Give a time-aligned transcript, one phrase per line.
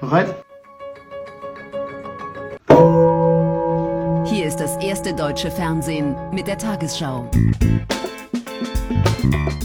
[0.00, 0.32] Bereit?
[4.26, 7.28] Hier ist das erste deutsche Fernsehen mit der Tagesschau.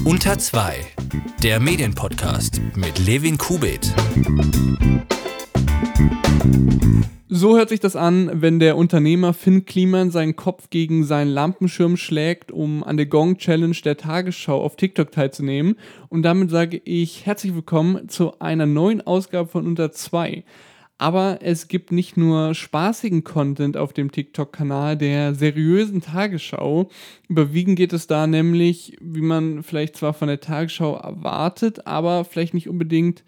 [0.04, 0.88] Unter 2,
[1.44, 3.94] der Medienpodcast mit Levin Kubit.
[7.36, 11.98] So hört sich das an, wenn der Unternehmer Finn Kliman seinen Kopf gegen seinen Lampenschirm
[11.98, 15.78] schlägt, um an der Gong Challenge der Tagesschau auf TikTok teilzunehmen.
[16.10, 20.44] Und damit sage ich herzlich willkommen zu einer neuen Ausgabe von Unter 2.
[21.00, 26.92] Aber es gibt nicht nur spaßigen Content auf dem TikTok-Kanal der seriösen Tagesschau.
[27.30, 32.54] Überwiegend geht es da nämlich, wie man vielleicht zwar von der Tagesschau erwartet, aber vielleicht
[32.54, 33.24] nicht unbedingt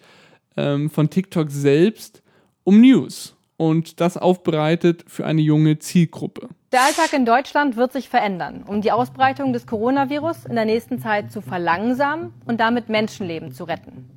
[0.58, 2.22] ähm, von TikTok selbst,
[2.64, 6.50] um News und das aufbereitet für eine junge Zielgruppe.
[6.72, 11.00] Der Alltag in Deutschland wird sich verändern, um die Ausbreitung des Coronavirus in der nächsten
[11.00, 14.10] Zeit zu verlangsamen und damit Menschenleben zu retten.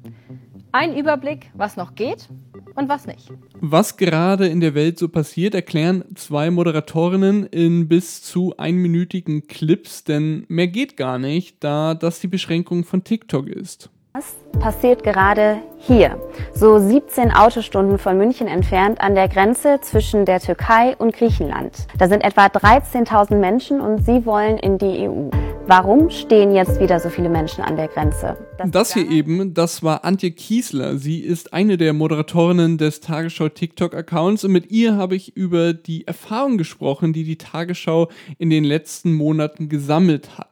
[0.73, 2.29] Ein Überblick, was noch geht
[2.75, 3.31] und was nicht.
[3.61, 10.05] Was gerade in der Welt so passiert, erklären zwei Moderatorinnen in bis zu einminütigen Clips,
[10.05, 13.91] denn mehr geht gar nicht, da das die Beschränkung von TikTok ist.
[14.15, 16.19] Das passiert gerade hier,
[16.55, 21.87] so 17 Autostunden von München entfernt an der Grenze zwischen der Türkei und Griechenland.
[21.99, 25.31] Da sind etwa 13.000 Menschen und sie wollen in die EU.
[25.67, 28.39] Warum stehen jetzt wieder so viele Menschen an der Grenze?
[28.57, 30.97] Das, das hier eben, das war Antje Kiesler.
[30.97, 36.07] Sie ist eine der Moderatorinnen des Tagesschau TikTok-Accounts und mit ihr habe ich über die
[36.07, 40.48] Erfahrung gesprochen, die die Tagesschau in den letzten Monaten gesammelt hat.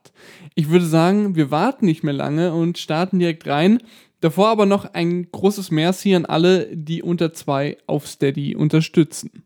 [0.59, 3.83] Ich würde sagen, wir warten nicht mehr lange und starten direkt rein.
[4.21, 9.45] Davor aber noch ein großes Merci an alle, die unter zwei auf Steady unterstützen.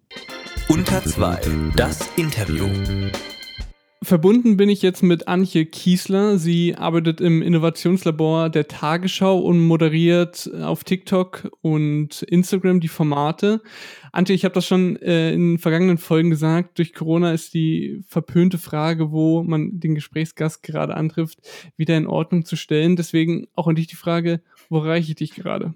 [0.68, 1.40] Unter zwei,
[1.74, 2.68] das Interview.
[4.02, 6.38] Verbunden bin ich jetzt mit Antje Kiesler.
[6.38, 13.60] Sie arbeitet im Innovationslabor der Tagesschau und moderiert auf TikTok und Instagram die Formate.
[14.10, 16.78] Antje, ich habe das schon äh, in vergangenen Folgen gesagt.
[16.78, 21.40] Durch Corona ist die verpönte Frage, wo man den Gesprächsgast gerade antrifft,
[21.76, 22.96] wieder in Ordnung zu stellen.
[22.96, 24.40] Deswegen auch an dich die Frage,
[24.70, 25.74] wo reiche ich dich gerade?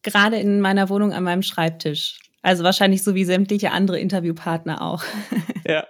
[0.00, 2.18] Gerade in meiner Wohnung an meinem Schreibtisch.
[2.42, 5.04] Also wahrscheinlich so wie sämtliche andere Interviewpartner auch.
[5.64, 5.86] Ja.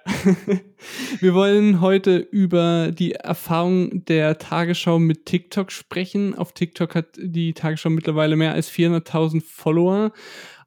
[1.21, 6.37] Wir wollen heute über die Erfahrung der Tagesschau mit TikTok sprechen.
[6.37, 10.13] Auf TikTok hat die Tagesschau mittlerweile mehr als 400.000 Follower.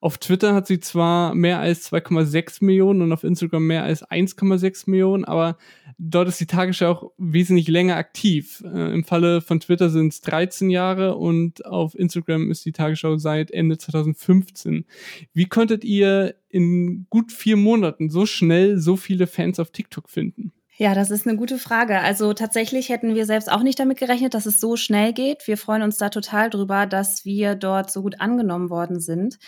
[0.05, 4.87] Auf Twitter hat sie zwar mehr als 2,6 Millionen und auf Instagram mehr als 1,6
[4.87, 5.57] Millionen, aber
[5.97, 8.63] dort ist die Tagesschau auch wesentlich länger aktiv.
[8.71, 13.17] Äh, Im Falle von Twitter sind es 13 Jahre und auf Instagram ist die Tagesschau
[13.17, 14.85] seit Ende 2015.
[15.33, 20.53] Wie konntet ihr in gut vier Monaten so schnell so viele Fans auf TikTok finden?
[20.77, 22.01] Ja, das ist eine gute Frage.
[22.01, 25.47] Also tatsächlich hätten wir selbst auch nicht damit gerechnet, dass es so schnell geht.
[25.47, 29.39] Wir freuen uns da total drüber, dass wir dort so gut angenommen worden sind.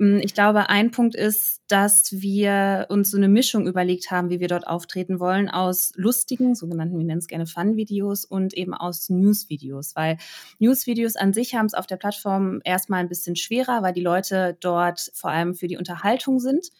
[0.00, 4.40] Hm, ich glaube, ein Punkt ist, dass wir uns so eine Mischung überlegt haben, wie
[4.40, 9.08] wir dort auftreten wollen, aus lustigen, sogenannten, wir nennen es gerne Fun-Videos und eben aus
[9.08, 10.16] News-Videos, weil
[10.58, 14.56] News-Videos an sich haben es auf der Plattform erstmal ein bisschen schwerer, weil die Leute
[14.58, 16.70] dort vor allem für die Unterhaltung sind.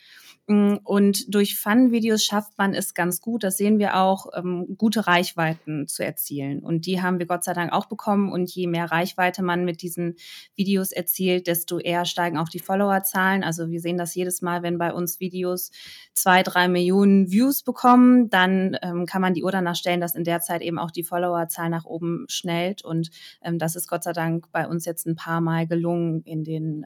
[0.49, 5.07] Mm, und durch Fun-Videos schafft man es ganz gut, das sehen wir auch, ähm, gute
[5.07, 6.61] Reichweiten zu erzielen.
[6.61, 8.33] Und die haben wir Gott sei Dank auch bekommen.
[8.33, 10.17] Und je mehr Reichweite man mit diesen
[10.57, 13.45] Videos erzielt, desto eher steigen auch die Followerzahlen.
[13.45, 15.71] Also wir sehen das jedes Mal, wenn bei uns Videos
[16.13, 20.25] zwei, drei Millionen Views bekommen, dann ähm, kann man die Uhr danach stellen, dass in
[20.25, 22.85] der Zeit eben auch die Followerzahl nach oben schnellt.
[22.85, 23.11] Und
[23.43, 26.85] ähm, das ist Gott sei Dank bei uns jetzt ein paar Mal gelungen in den,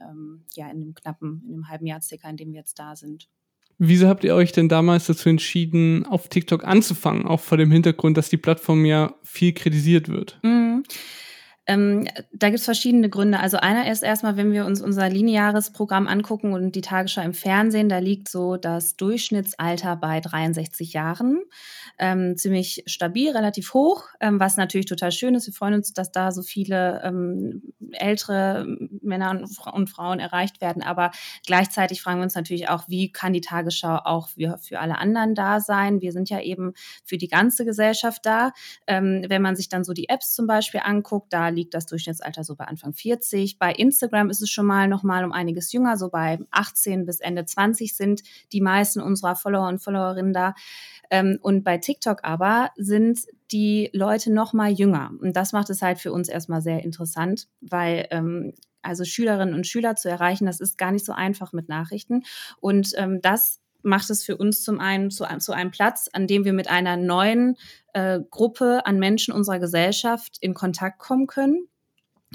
[0.55, 3.27] ja, in dem knappen, in dem halben Jahr circa, in dem wir jetzt da sind.
[3.79, 8.17] Wieso habt ihr euch denn damals dazu entschieden, auf TikTok anzufangen, auch vor dem Hintergrund,
[8.17, 10.39] dass die Plattform ja viel kritisiert wird?
[10.43, 10.83] Mhm.
[11.67, 13.39] Ähm, da gibt es verschiedene Gründe.
[13.41, 17.33] Also einer ist erstmal, wenn wir uns unser lineares Programm angucken und die Tagesschau im
[17.33, 21.41] Fernsehen, da liegt so das Durchschnittsalter bei 63 Jahren.
[21.99, 25.47] Ähm, ziemlich stabil, relativ hoch, ähm, was natürlich total schön ist.
[25.47, 28.65] Wir freuen uns, dass da so viele ähm, ältere
[29.01, 29.31] Männer
[29.73, 30.83] und, Frauen erreicht werden.
[30.83, 31.11] Aber
[31.45, 35.35] gleichzeitig fragen wir uns natürlich auch, wie kann die Tagesschau auch für, für alle anderen
[35.35, 36.01] da sein?
[36.01, 38.51] Wir sind ja eben für die ganze Gesellschaft da.
[38.85, 42.43] Ähm, wenn man sich dann so die Apps zum Beispiel anguckt, da liegt das Durchschnittsalter
[42.43, 43.59] so bei Anfang 40.
[43.59, 47.19] Bei Instagram ist es schon mal noch mal um einiges jünger, so bei 18 bis
[47.19, 48.21] Ende 20 sind
[48.53, 50.53] die meisten unserer Follower und Followerinnen da.
[51.09, 53.19] Ähm, und bei TikTok aber sind
[53.51, 55.11] die Leute noch mal jünger.
[55.19, 59.67] Und das macht es halt für uns erstmal sehr interessant, weil ähm, also Schülerinnen und
[59.67, 62.23] Schüler zu erreichen, das ist gar nicht so einfach mit Nachrichten.
[62.59, 66.45] Und ähm, das macht es für uns zum einen zu, zu einem Platz, an dem
[66.45, 67.57] wir mit einer neuen
[67.97, 71.67] äh, Gruppe an Menschen unserer Gesellschaft in Kontakt kommen können.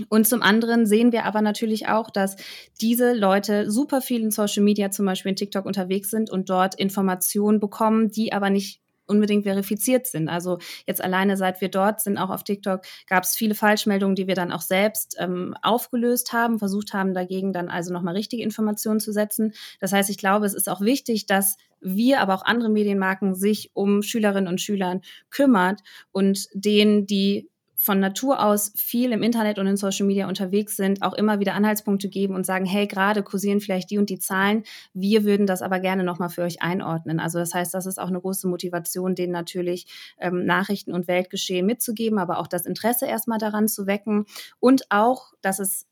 [0.09, 2.37] Und zum anderen sehen wir aber natürlich auch, dass
[2.81, 6.75] diese Leute super viel in Social Media, zum Beispiel in TikTok unterwegs sind und dort
[6.75, 10.29] Informationen bekommen, die aber nicht unbedingt verifiziert sind.
[10.29, 14.27] Also jetzt alleine seit wir dort sind, auch auf TikTok, gab es viele Falschmeldungen, die
[14.27, 19.01] wir dann auch selbst ähm, aufgelöst haben, versucht haben, dagegen dann also nochmal richtige Informationen
[19.01, 19.53] zu setzen.
[19.81, 23.71] Das heißt, ich glaube, es ist auch wichtig, dass wir, aber auch andere Medienmarken sich
[23.75, 25.01] um Schülerinnen und Schülern
[25.31, 25.81] kümmert
[26.13, 27.51] und denen, die
[27.83, 31.55] von Natur aus viel im Internet und in Social Media unterwegs sind, auch immer wieder
[31.55, 34.63] Anhaltspunkte geben und sagen, hey, gerade kursieren vielleicht die und die Zahlen,
[34.95, 37.19] wir würden das aber gerne nochmal für euch einordnen.
[37.19, 41.67] Also das heißt, das ist auch eine große Motivation, denen natürlich ähm, Nachrichten und Weltgeschehen
[41.67, 44.27] mitzugeben, aber auch das Interesse erstmal daran zu wecken
[44.61, 45.89] und auch, dass es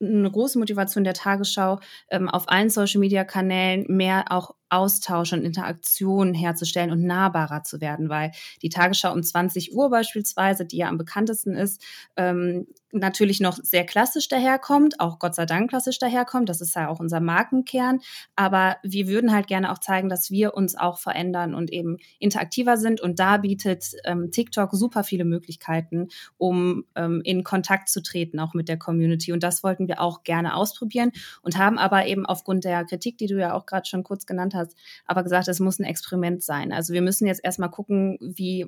[0.00, 6.90] eine große Motivation der Tagesschau, ähm, auf allen Social-Media-Kanälen mehr auch Austausch und Interaktion herzustellen
[6.90, 8.32] und nahbarer zu werden, weil
[8.62, 11.82] die Tagesschau um 20 Uhr beispielsweise, die ja am bekanntesten ist,
[12.16, 16.88] ähm, natürlich noch sehr klassisch daherkommt, auch Gott sei Dank klassisch daherkommt, das ist ja
[16.88, 18.00] auch unser Markenkern,
[18.34, 22.76] aber wir würden halt gerne auch zeigen, dass wir uns auch verändern und eben interaktiver
[22.76, 28.38] sind und da bietet ähm, TikTok super viele Möglichkeiten, um ähm, in Kontakt zu treten,
[28.40, 29.32] auch mit der Community.
[29.32, 31.12] Und das wollten wir auch gerne ausprobieren
[31.42, 34.54] und haben aber eben aufgrund der Kritik, die du ja auch gerade schon kurz genannt
[34.54, 36.72] hast, hast, aber gesagt, es muss ein Experiment sein.
[36.72, 38.66] Also wir müssen jetzt erstmal gucken, wie,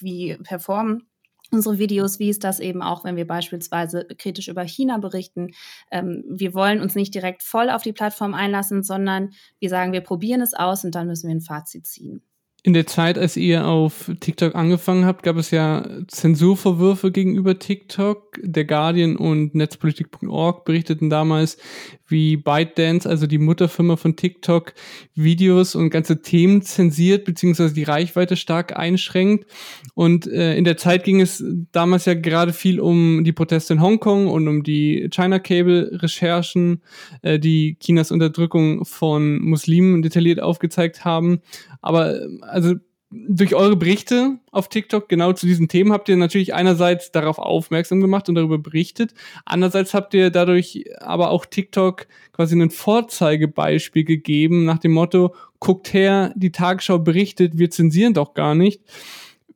[0.00, 1.08] wie performen
[1.50, 5.52] unsere Videos, wie ist das eben auch, wenn wir beispielsweise kritisch über China berichten.
[5.90, 9.30] Ähm, wir wollen uns nicht direkt voll auf die Plattform einlassen, sondern
[9.60, 12.22] wir sagen, wir probieren es aus und dann müssen wir ein Fazit ziehen.
[12.66, 18.40] In der Zeit, als ihr auf TikTok angefangen habt, gab es ja Zensurvorwürfe gegenüber TikTok.
[18.42, 21.58] Der Guardian und Netzpolitik.org berichteten damals,
[22.08, 24.74] wie ByteDance, also die Mutterfirma von TikTok,
[25.14, 29.50] Videos und ganze Themen zensiert beziehungsweise die Reichweite stark einschränkt.
[29.94, 33.80] Und äh, in der Zeit ging es damals ja gerade viel um die Proteste in
[33.80, 36.82] Hongkong und um die China Cable Recherchen,
[37.22, 41.40] äh, die Chinas Unterdrückung von Muslimen detailliert aufgezeigt haben.
[41.80, 42.74] Aber also
[43.10, 48.00] durch eure Berichte auf TikTok genau zu diesen Themen habt ihr natürlich einerseits darauf aufmerksam
[48.00, 49.14] gemacht und darüber berichtet.
[49.44, 55.92] Andererseits habt ihr dadurch aber auch TikTok quasi ein Vorzeigebeispiel gegeben nach dem Motto, guckt
[55.92, 58.82] her, die Tagesschau berichtet, wir zensieren doch gar nicht.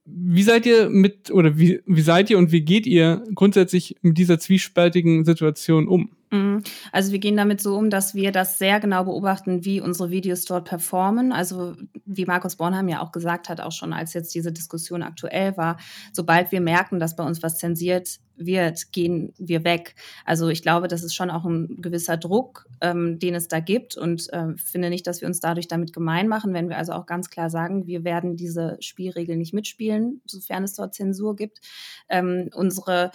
[0.05, 4.17] Wie seid ihr mit, oder wie, wie seid ihr und wie geht ihr grundsätzlich mit
[4.17, 6.11] dieser zwiespältigen Situation um?
[6.31, 6.63] Mhm.
[6.93, 10.45] Also wir gehen damit so um, dass wir das sehr genau beobachten, wie unsere Videos
[10.45, 11.33] dort performen.
[11.33, 11.75] Also
[12.07, 15.79] wie Markus Bornheim ja auch gesagt hat, auch schon als jetzt diese Diskussion aktuell war,
[16.13, 19.97] sobald wir merken, dass bei uns was zensiert wird, gehen wir weg.
[20.25, 23.97] Also ich glaube, das ist schon auch ein gewisser Druck, ähm, den es da gibt
[23.97, 27.07] und äh, finde nicht, dass wir uns dadurch damit gemein machen, wenn wir also auch
[27.07, 31.61] ganz klar sagen, wir werden diese Spielregeln nicht mitspielen, sofern es dort Zensur gibt.
[32.09, 33.11] Ähm, unsere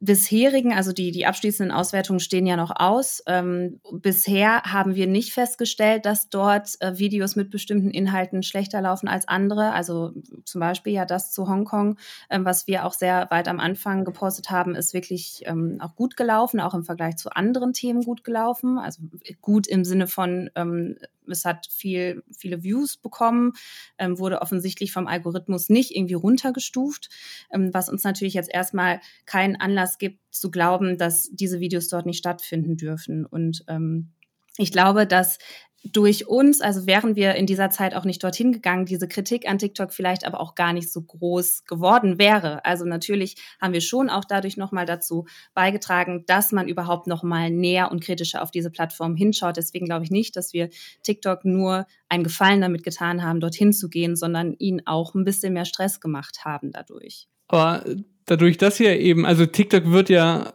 [0.00, 3.22] bisherigen, also die, die abschließenden Auswertungen stehen ja noch aus.
[3.26, 9.08] Ähm, bisher haben wir nicht festgestellt, dass dort äh, Videos mit bestimmten Inhalten schlechter laufen
[9.08, 9.72] als andere.
[9.72, 10.12] Also
[10.44, 11.98] zum Beispiel ja das zu Hongkong,
[12.30, 16.16] ähm, was wir auch sehr weit am Anfang gepostet haben, ist wirklich ähm, auch gut
[16.16, 18.78] gelaufen, auch im Vergleich zu anderen Themen gut gelaufen.
[18.78, 19.02] Also
[19.40, 20.96] gut im Sinne von ähm,
[21.28, 23.52] es hat viel, viele Views bekommen,
[23.98, 27.10] ähm, wurde offensichtlich vom Algorithmus nicht irgendwie runtergestuft,
[27.52, 32.06] ähm, was uns natürlich jetzt erstmal keinen Anlass gibt zu glauben, dass diese Videos dort
[32.06, 33.24] nicht stattfinden dürfen.
[33.24, 34.10] Und ähm,
[34.56, 35.38] ich glaube, dass
[35.84, 39.58] durch uns, also wären wir in dieser Zeit auch nicht dorthin gegangen, diese Kritik an
[39.58, 42.64] TikTok vielleicht aber auch gar nicht so groß geworden wäre.
[42.64, 47.92] Also natürlich haben wir schon auch dadurch nochmal dazu beigetragen, dass man überhaupt nochmal näher
[47.92, 49.58] und kritischer auf diese Plattform hinschaut.
[49.58, 50.70] Deswegen glaube ich nicht, dass wir
[51.02, 55.52] TikTok nur einen Gefallen damit getan haben, dorthin zu gehen, sondern ihnen auch ein bisschen
[55.52, 57.28] mehr Stress gemacht haben dadurch.
[57.48, 57.84] Aber
[58.24, 60.54] dadurch, dass ihr eben, also TikTok wird ja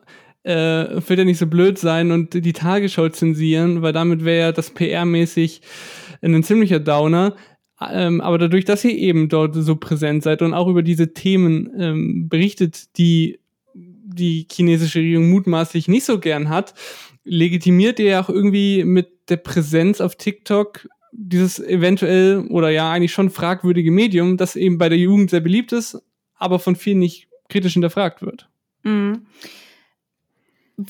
[0.49, 4.51] äh, wird ja nicht so blöd sein und die Tagesschau zensieren, weil damit wäre ja
[4.51, 5.61] das PR-mäßig
[6.23, 7.35] ein ziemlicher Downer.
[7.79, 11.71] Ähm, aber dadurch, dass ihr eben dort so präsent seid und auch über diese Themen
[11.77, 13.39] ähm, berichtet, die
[13.75, 16.73] die chinesische Regierung mutmaßlich nicht so gern hat,
[17.23, 23.13] legitimiert ihr ja auch irgendwie mit der Präsenz auf TikTok dieses eventuell oder ja eigentlich
[23.13, 26.01] schon fragwürdige Medium, das eben bei der Jugend sehr beliebt ist,
[26.35, 28.49] aber von vielen nicht kritisch hinterfragt wird.
[28.83, 29.21] Mhm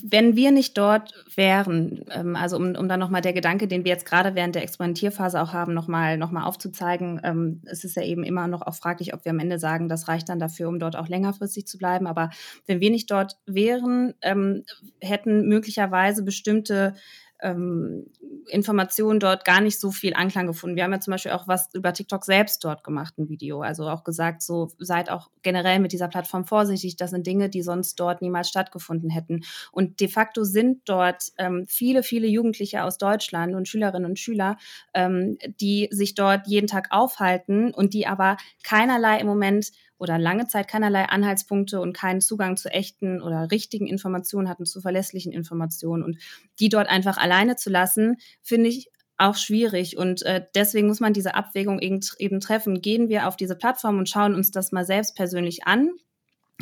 [0.04, 3.92] wenn wir nicht dort wären, ähm, also um, um dann nochmal der Gedanke, den wir
[3.92, 8.04] jetzt gerade während der Experimentierphase auch haben, nochmal noch mal aufzuzeigen, ähm, es ist ja
[8.04, 10.78] eben immer noch auch fraglich, ob wir am Ende sagen, das reicht dann dafür, um
[10.78, 12.06] dort auch längerfristig zu bleiben.
[12.06, 12.30] Aber
[12.68, 14.64] wenn wir nicht dort wären, ähm,
[15.02, 16.94] hätten möglicherweise bestimmte
[17.42, 18.08] ähm,
[18.48, 20.76] Informationen dort gar nicht so viel Anklang gefunden.
[20.76, 23.62] Wir haben ja zum Beispiel auch was über TikTok selbst dort gemacht, ein Video.
[23.62, 26.96] Also auch gesagt, so seid auch generell mit dieser Plattform vorsichtig.
[26.98, 29.42] Das sind Dinge, die sonst dort niemals stattgefunden hätten.
[29.72, 34.58] Und de facto sind dort ähm, viele, viele Jugendliche aus Deutschland und Schülerinnen und Schüler,
[34.94, 40.48] ähm, die sich dort jeden Tag aufhalten und die aber keinerlei im Moment oder lange
[40.48, 46.04] Zeit keinerlei Anhaltspunkte und keinen Zugang zu echten oder richtigen Informationen hatten, zu verlässlichen Informationen.
[46.04, 46.18] Und
[46.60, 49.98] die dort einfach alleine zu lassen, finde ich auch schwierig.
[49.98, 52.82] Und äh, deswegen muss man diese Abwägung eben, treffen.
[52.82, 55.92] Gehen wir auf diese Plattform und schauen uns das mal selbst persönlich an,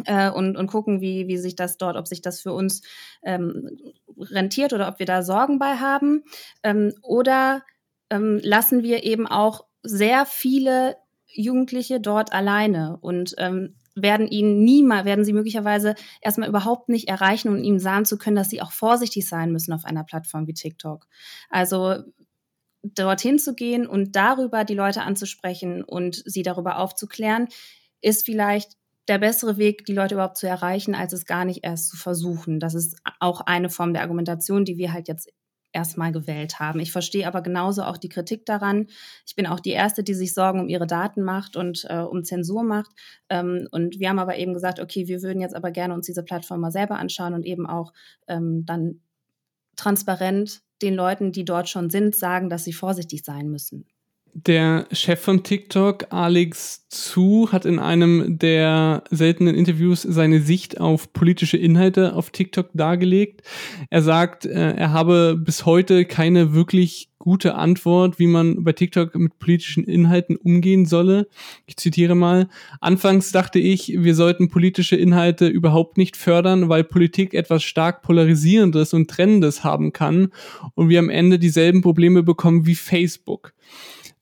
[0.06, 2.82] äh, und, und gucken, wie, wie sich das dort, ob sich das für uns
[3.24, 3.78] ähm,
[4.18, 6.24] rentiert oder ob wir da Sorgen bei haben.
[6.64, 7.64] Ähm, oder
[8.10, 15.06] ähm, lassen wir eben auch sehr viele Jugendliche dort alleine und ähm, werden ihn niemals,
[15.06, 18.72] werden sie möglicherweise erstmal überhaupt nicht erreichen und ihnen sagen zu können, dass sie auch
[18.72, 21.08] vorsichtig sein müssen auf einer Plattform wie TikTok.
[21.50, 22.04] Also
[22.84, 27.48] dorthin zu gehen und darüber die Leute anzusprechen und sie darüber aufzuklären,
[28.02, 28.74] ist vielleicht
[29.08, 32.60] der bessere Weg, die Leute überhaupt zu erreichen, als es gar nicht erst zu versuchen.
[32.60, 35.30] Das ist auch eine Form der Argumentation, die wir halt jetzt
[35.72, 36.80] erstmal gewählt haben.
[36.80, 38.88] Ich verstehe aber genauso auch die Kritik daran.
[39.26, 42.24] Ich bin auch die Erste, die sich Sorgen um ihre Daten macht und äh, um
[42.24, 42.92] Zensur macht.
[43.30, 46.24] Ähm, und wir haben aber eben gesagt, okay, wir würden jetzt aber gerne uns diese
[46.24, 47.94] Plattform mal selber anschauen und eben auch
[48.28, 49.02] ähm, dann
[49.76, 53.86] transparent den Leuten, die dort schon sind, sagen, dass sie vorsichtig sein müssen.
[54.46, 61.12] Der Chef von TikTok, Alex Zu, hat in einem der seltenen Interviews seine Sicht auf
[61.12, 63.42] politische Inhalte auf TikTok dargelegt.
[63.90, 69.16] Er sagt, äh, er habe bis heute keine wirklich gute Antwort, wie man bei TikTok
[69.16, 71.28] mit politischen Inhalten umgehen solle.
[71.66, 72.48] Ich zitiere mal.
[72.80, 78.94] Anfangs dachte ich, wir sollten politische Inhalte überhaupt nicht fördern, weil Politik etwas stark polarisierendes
[78.94, 80.30] und trennendes haben kann
[80.76, 83.54] und wir am Ende dieselben Probleme bekommen wie Facebook.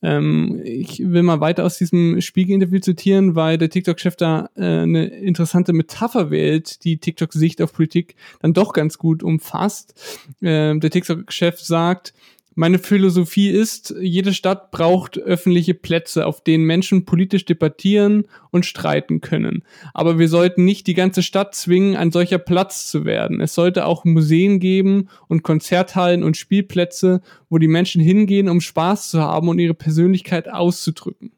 [0.05, 5.05] Ähm, ich will mal weiter aus diesem Spiegel-Interview zitieren, weil der TikTok-Chef da äh, eine
[5.05, 9.95] interessante Metapher wählt, die TikTok-Sicht auf Politik dann doch ganz gut umfasst.
[10.41, 12.13] Äh, der TikTok-Chef sagt,
[12.57, 19.19] meine Philosophie ist, jede Stadt braucht öffentliche Plätze, auf denen Menschen politisch debattieren und streiten
[19.19, 19.63] können.
[19.93, 23.41] Aber wir sollten nicht die ganze Stadt zwingen, ein solcher Platz zu werden.
[23.41, 29.11] Es sollte auch Museen geben und Konzerthallen und Spielplätze, wo die Menschen hingehen, um Spaß
[29.11, 31.31] zu haben und ihre Persönlichkeit auszudrücken.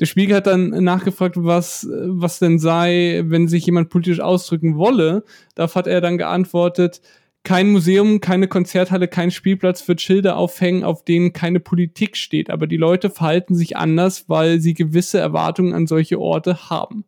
[0.00, 5.22] Der Spiegel hat dann nachgefragt, was, was denn sei, wenn sich jemand politisch ausdrücken wolle.
[5.54, 7.00] Darauf hat er dann geantwortet,
[7.44, 12.50] kein Museum, keine Konzerthalle, kein Spielplatz wird Schilder aufhängen, auf denen keine Politik steht.
[12.50, 17.04] Aber die Leute verhalten sich anders, weil sie gewisse Erwartungen an solche Orte haben.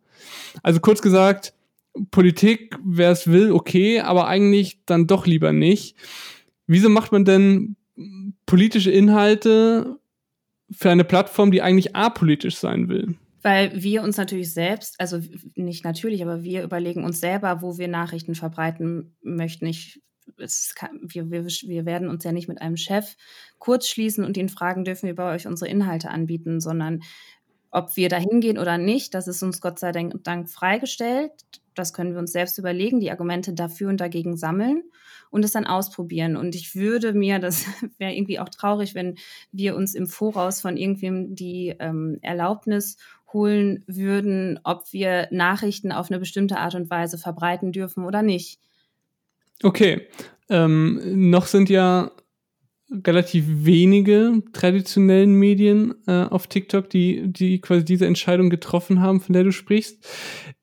[0.63, 1.55] Also kurz gesagt,
[2.11, 5.97] Politik, wer es will, okay, aber eigentlich dann doch lieber nicht.
[6.67, 7.77] Wieso macht man denn
[8.47, 9.99] politische Inhalte
[10.73, 13.15] für eine Plattform, die eigentlich apolitisch sein will?
[13.43, 15.21] Weil wir uns natürlich selbst, also
[15.55, 19.67] nicht natürlich, aber wir überlegen uns selber, wo wir Nachrichten verbreiten möchten.
[19.67, 20.01] Ich
[20.75, 23.17] kann, wir, wir, wir werden uns ja nicht mit einem Chef
[23.59, 27.03] kurz schließen und ihn fragen, dürfen wir bei euch unsere Inhalte anbieten, sondern
[27.71, 31.33] ob wir da hingehen oder nicht, das ist uns Gott sei Dank freigestellt.
[31.75, 34.85] Das können wir uns selbst überlegen, die Argumente dafür und dagegen sammeln
[35.31, 36.37] und es dann ausprobieren.
[36.37, 37.67] Und ich würde mir, das
[37.99, 39.17] wäre irgendwie auch traurig, wenn
[39.51, 42.97] wir uns im Voraus von irgendwem die ähm, Erlaubnis
[43.33, 48.61] holen würden, ob wir Nachrichten auf eine bestimmte Art und Weise verbreiten dürfen oder nicht.
[49.63, 50.09] Okay.
[50.51, 52.11] Ähm, noch sind ja
[52.91, 59.33] relativ wenige traditionellen Medien äh, auf TikTok, die, die quasi diese Entscheidung getroffen haben, von
[59.33, 60.07] der du sprichst.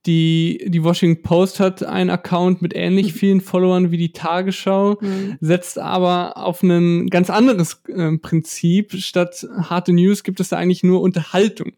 [0.08, 5.38] Die, die Washington Post hat einen Account mit ähnlich vielen Followern wie die Tagesschau, mhm.
[5.40, 8.94] setzt aber auf ein ganz anderes äh, Prinzip.
[8.94, 11.74] Statt harte News gibt es da eigentlich nur Unterhaltung.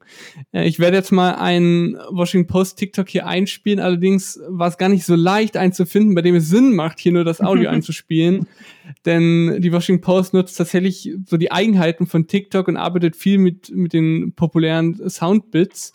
[0.53, 4.89] Äh, ich werde jetzt mal einen Washington Post TikTok hier einspielen, allerdings war es gar
[4.89, 8.47] nicht so leicht einzufinden, bei dem es Sinn macht, hier nur das Audio einzuspielen.
[9.05, 13.69] Denn die Washington Post nutzt tatsächlich so die Eigenheiten von TikTok und arbeitet viel mit,
[13.75, 15.93] mit den populären Soundbits.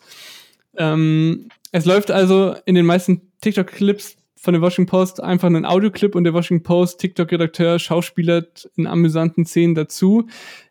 [0.77, 6.15] Ähm, es läuft also in den meisten TikTok-Clips von der Washington Post einfach ein Audioclip
[6.15, 10.27] und der Washington Post TikTok-Redakteur schauspielert in amüsanten Szenen dazu.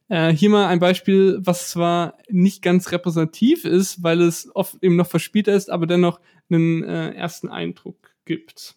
[0.09, 4.97] Äh, hier mal ein Beispiel, was zwar nicht ganz repräsentativ ist, weil es oft eben
[4.97, 6.19] noch verspielt ist, aber dennoch
[6.51, 8.75] einen äh, ersten Eindruck gibt.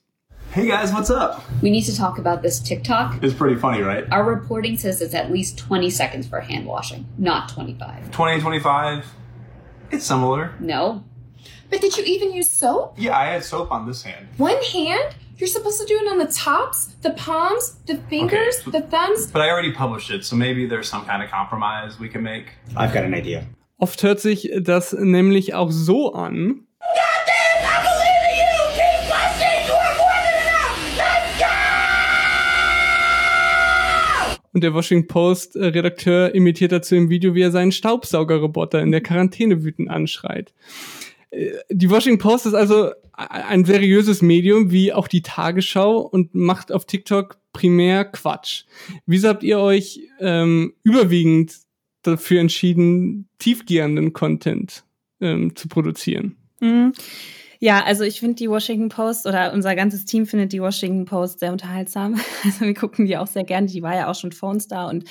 [0.51, 1.41] Hey guys, what's up?
[1.61, 3.23] We need to talk about this TikTok.
[3.23, 4.05] It's pretty funny, right?
[4.11, 8.11] Our reporting says it's at least 20 seconds for hand washing, not 25.
[8.11, 9.05] 20, 25.
[9.91, 10.51] It's similar.
[10.59, 11.03] No,
[11.71, 12.93] but did you even use soap?
[12.97, 14.27] Yeah, I had soap on this hand.
[14.37, 15.15] One hand?
[15.37, 18.79] You're supposed to do it on the tops, the palms, the fingers, Okay.
[18.79, 19.31] the thumbs.
[19.31, 22.45] But I already published it, so maybe there's some kind of compromise we can make.
[22.77, 23.45] I've got an idea.
[23.79, 26.67] Oft hört sich das nämlich auch so an.
[34.53, 38.91] Und der Washington Post äh, Redakteur imitiert dazu im Video, wie er seinen Staubsaugerroboter in
[38.91, 40.53] der Quarantäne wütend anschreit.
[41.31, 46.71] Äh, Die Washington Post ist also ein seriöses Medium wie auch die Tagesschau und macht
[46.71, 48.63] auf TikTok primär Quatsch.
[49.05, 51.55] Wieso habt ihr euch ähm, überwiegend
[52.03, 54.83] dafür entschieden, tiefgehenden Content
[55.19, 56.37] ähm, zu produzieren?
[56.61, 56.93] Mhm.
[57.63, 61.39] Ja, also ich finde die Washington Post oder unser ganzes Team findet die Washington Post
[61.39, 62.19] sehr unterhaltsam.
[62.43, 63.67] Also wir gucken die auch sehr gerne.
[63.67, 65.03] Die war ja auch schon vor uns da und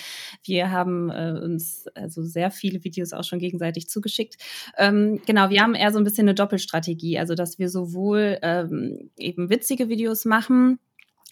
[0.43, 4.37] wir haben äh, uns also sehr viele Videos auch schon gegenseitig zugeschickt.
[4.77, 9.11] Ähm, genau, wir haben eher so ein bisschen eine Doppelstrategie, also dass wir sowohl ähm,
[9.17, 10.81] eben witzige Videos machen,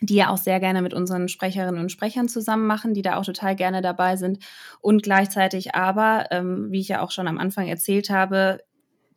[0.01, 3.25] die ja auch sehr gerne mit unseren Sprecherinnen und Sprechern zusammen machen, die da auch
[3.25, 4.39] total gerne dabei sind
[4.81, 8.61] und gleichzeitig aber, ähm, wie ich ja auch schon am Anfang erzählt habe,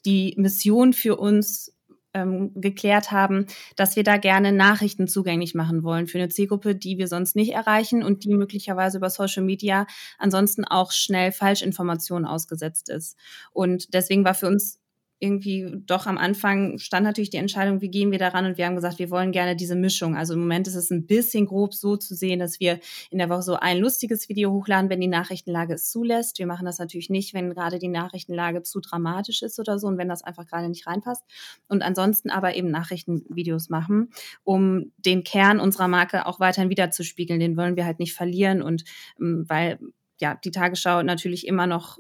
[0.04, 1.72] die Mission für uns
[2.14, 6.98] ähm, geklärt haben, dass wir da gerne Nachrichten zugänglich machen wollen für eine Zielgruppe, die
[6.98, 9.88] wir sonst nicht erreichen und die möglicherweise über Social Media
[10.18, 13.18] ansonsten auch schnell Falschinformationen ausgesetzt ist.
[13.52, 14.80] Und deswegen war für uns
[15.22, 18.76] irgendwie doch am Anfang stand natürlich die Entscheidung, wie gehen wir daran und wir haben
[18.76, 20.18] gesagt, wir wollen gerne diese Mischung.
[20.18, 22.80] Also im Moment ist es ein bisschen grob so zu sehen, dass wir
[23.12, 26.40] in der Woche so ein lustiges Video hochladen, wenn die Nachrichtenlage es zulässt.
[26.40, 30.00] Wir machen das natürlich nicht, wenn gerade die Nachrichtenlage zu dramatisch ist oder so und
[30.00, 31.24] wenn das einfach gerade nicht reinpasst.
[31.68, 34.10] Und ansonsten aber eben Nachrichtenvideos machen,
[34.44, 37.40] um den Kern unserer Marke auch weiterhin wiederzuspiegeln.
[37.40, 38.86] Den wollen wir halt nicht verlieren und
[39.20, 39.78] ähm, weil
[40.20, 42.00] ja die Tagesschau natürlich immer noch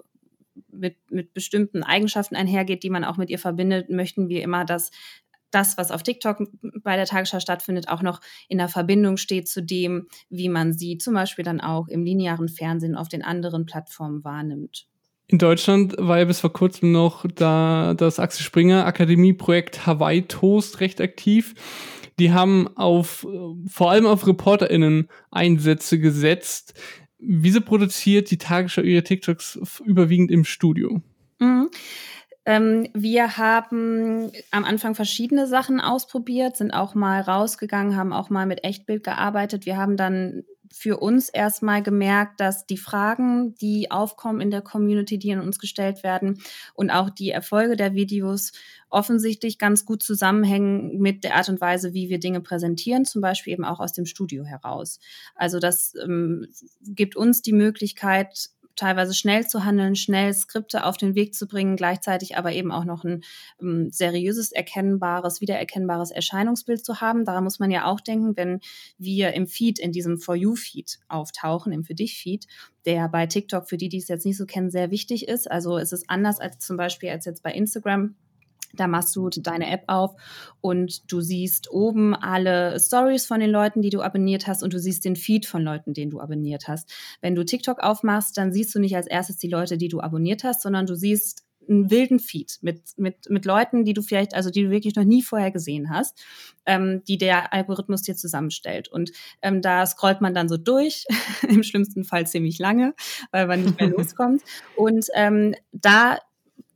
[0.72, 4.92] mit, mit bestimmten Eigenschaften einhergeht, die man auch mit ihr verbindet, möchten wir immer, dass
[5.52, 6.38] das, was auf TikTok
[6.84, 10.98] bei der Tagesschau stattfindet, auch noch in der Verbindung steht zu dem, wie man sie
[10.98, 14.88] zum Beispiel dann auch im linearen Fernsehen auf den anderen Plattformen wahrnimmt.
[15.28, 20.82] In Deutschland war ja bis vor kurzem noch da das Axel Springer Akademieprojekt Hawaii Toast
[20.82, 21.54] recht aktiv.
[22.20, 23.26] Die haben auf
[23.68, 26.74] vor allem auf ReporterInnen Einsätze gesetzt.
[27.22, 31.02] Wieso produziert die Tagesschau ihre TikToks überwiegend im Studio?
[31.40, 31.70] Mhm.
[32.46, 38.48] Ähm, wir haben am Anfang verschiedene Sachen ausprobiert, sind auch mal rausgegangen, haben auch mal
[38.48, 39.68] mit Echtbild gearbeitet.
[39.68, 45.18] Wir haben dann für uns erstmal gemerkt, dass die Fragen, die aufkommen in der Community,
[45.18, 46.42] die an uns gestellt werden
[46.74, 48.52] und auch die Erfolge der Videos
[48.90, 53.54] offensichtlich ganz gut zusammenhängen mit der Art und Weise, wie wir Dinge präsentieren, zum Beispiel
[53.54, 55.00] eben auch aus dem Studio heraus.
[55.36, 56.48] Also das ähm,
[56.82, 61.76] gibt uns die Möglichkeit, teilweise schnell zu handeln, schnell Skripte auf den Weg zu bringen,
[61.76, 63.24] gleichzeitig aber eben auch noch ein
[63.62, 67.26] ähm, seriöses, erkennbares, wiedererkennbares Erscheinungsbild zu haben.
[67.26, 68.60] Daran muss man ja auch denken, wenn
[68.98, 72.48] wir im Feed, in diesem For You-Feed auftauchen, im Für dich-Feed,
[72.86, 75.50] der bei TikTok, für die, die es jetzt nicht so kennen, sehr wichtig ist.
[75.50, 78.16] Also es ist anders als zum Beispiel als jetzt bei Instagram.
[78.74, 80.16] Da machst du deine App auf
[80.62, 84.80] und du siehst oben alle Stories von den Leuten, die du abonniert hast und du
[84.80, 86.92] siehst den Feed von Leuten, den du abonniert hast.
[87.22, 90.44] Wenn du TikTok aufmachst, dann siehst du nicht als erstes die Leute, die du abonniert
[90.44, 94.50] hast, sondern du siehst einen wilden Feed mit, mit, mit Leuten, die du vielleicht, also
[94.50, 96.24] die du wirklich noch nie vorher gesehen hast,
[96.66, 98.88] ähm, die der Algorithmus dir zusammenstellt.
[98.88, 101.06] Und ähm, da scrollt man dann so durch,
[101.48, 102.94] im schlimmsten Fall ziemlich lange,
[103.32, 104.42] weil man nicht mehr loskommt.
[104.76, 106.18] Und ähm, da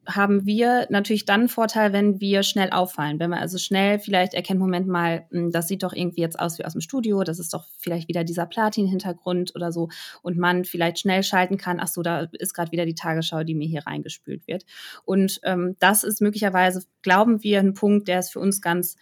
[0.07, 3.19] haben wir natürlich dann einen Vorteil, wenn wir schnell auffallen.
[3.19, 6.65] Wenn man also schnell vielleicht erkennt, Moment mal, das sieht doch irgendwie jetzt aus wie
[6.65, 9.89] aus dem Studio, das ist doch vielleicht wieder dieser Platin-Hintergrund oder so
[10.21, 13.55] und man vielleicht schnell schalten kann, ach so, da ist gerade wieder die Tagesschau, die
[13.55, 14.65] mir hier reingespült wird.
[15.05, 18.95] Und ähm, das ist möglicherweise, glauben wir, ein Punkt, der es für uns ganz,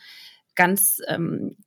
[0.56, 1.58] ganz ähm,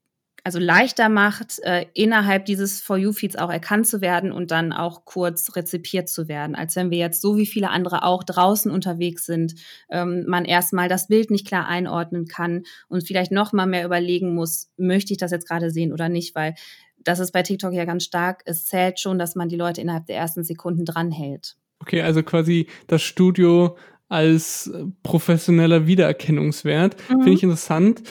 [0.46, 5.04] also leichter macht, äh, innerhalb dieses For You-Feeds auch erkannt zu werden und dann auch
[5.04, 9.26] kurz rezipiert zu werden, als wenn wir jetzt so wie viele andere auch draußen unterwegs
[9.26, 9.56] sind,
[9.90, 14.36] ähm, man erstmal das Bild nicht klar einordnen kann und vielleicht noch mal mehr überlegen
[14.36, 16.54] muss, möchte ich das jetzt gerade sehen oder nicht, weil
[17.02, 18.42] das ist bei TikTok ja ganz stark.
[18.44, 21.56] Es zählt schon, dass man die Leute innerhalb der ersten Sekunden dranhält.
[21.80, 23.76] Okay, also quasi das Studio
[24.08, 24.70] als
[25.02, 26.94] professioneller Wiedererkennungswert.
[27.10, 27.14] Mhm.
[27.14, 28.02] Finde ich interessant.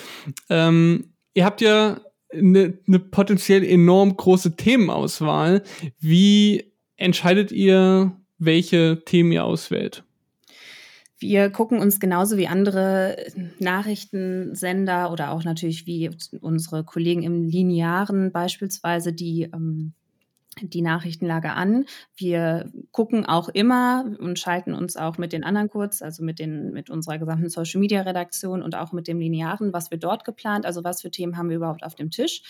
[0.49, 2.01] Ähm, ihr habt ja
[2.33, 5.63] eine, eine potenziell enorm große Themenauswahl.
[5.99, 10.03] Wie entscheidet ihr, welche Themen ihr auswählt?
[11.17, 13.15] Wir gucken uns genauso wie andere
[13.59, 16.09] Nachrichtensender oder auch natürlich wie
[16.41, 19.93] unsere Kollegen im Linearen beispielsweise die ähm,
[20.61, 21.85] die Nachrichtenlage an.
[22.15, 26.71] Wir gucken auch immer und schalten uns auch mit den anderen kurz, also mit, den,
[26.71, 30.65] mit unserer gesamten Social Media Redaktion und auch mit dem Linearen, was wir dort geplant,
[30.65, 32.41] also was für Themen haben wir überhaupt auf dem Tisch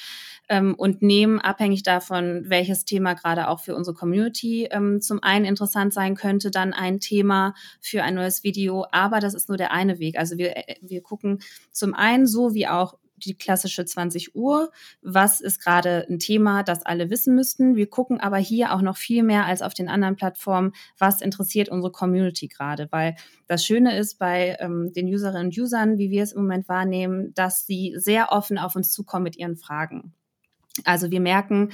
[0.50, 5.46] ähm, und nehmen abhängig davon, welches Thema gerade auch für unsere Community ähm, zum einen
[5.46, 8.86] interessant sein könnte, dann ein Thema für ein neues Video.
[8.92, 10.18] Aber das ist nur der eine Weg.
[10.18, 11.40] Also wir, äh, wir gucken
[11.72, 14.72] zum einen so wie auch die klassische 20 Uhr.
[15.02, 17.76] Was ist gerade ein Thema, das alle wissen müssten?
[17.76, 21.70] Wir gucken aber hier auch noch viel mehr als auf den anderen Plattformen, was interessiert
[21.70, 22.88] unsere Community gerade.
[22.92, 23.16] Weil
[23.48, 27.34] das Schöne ist bei ähm, den Userinnen und Usern, wie wir es im Moment wahrnehmen,
[27.34, 30.14] dass sie sehr offen auf uns zukommen mit ihren Fragen.
[30.84, 31.72] Also wir merken,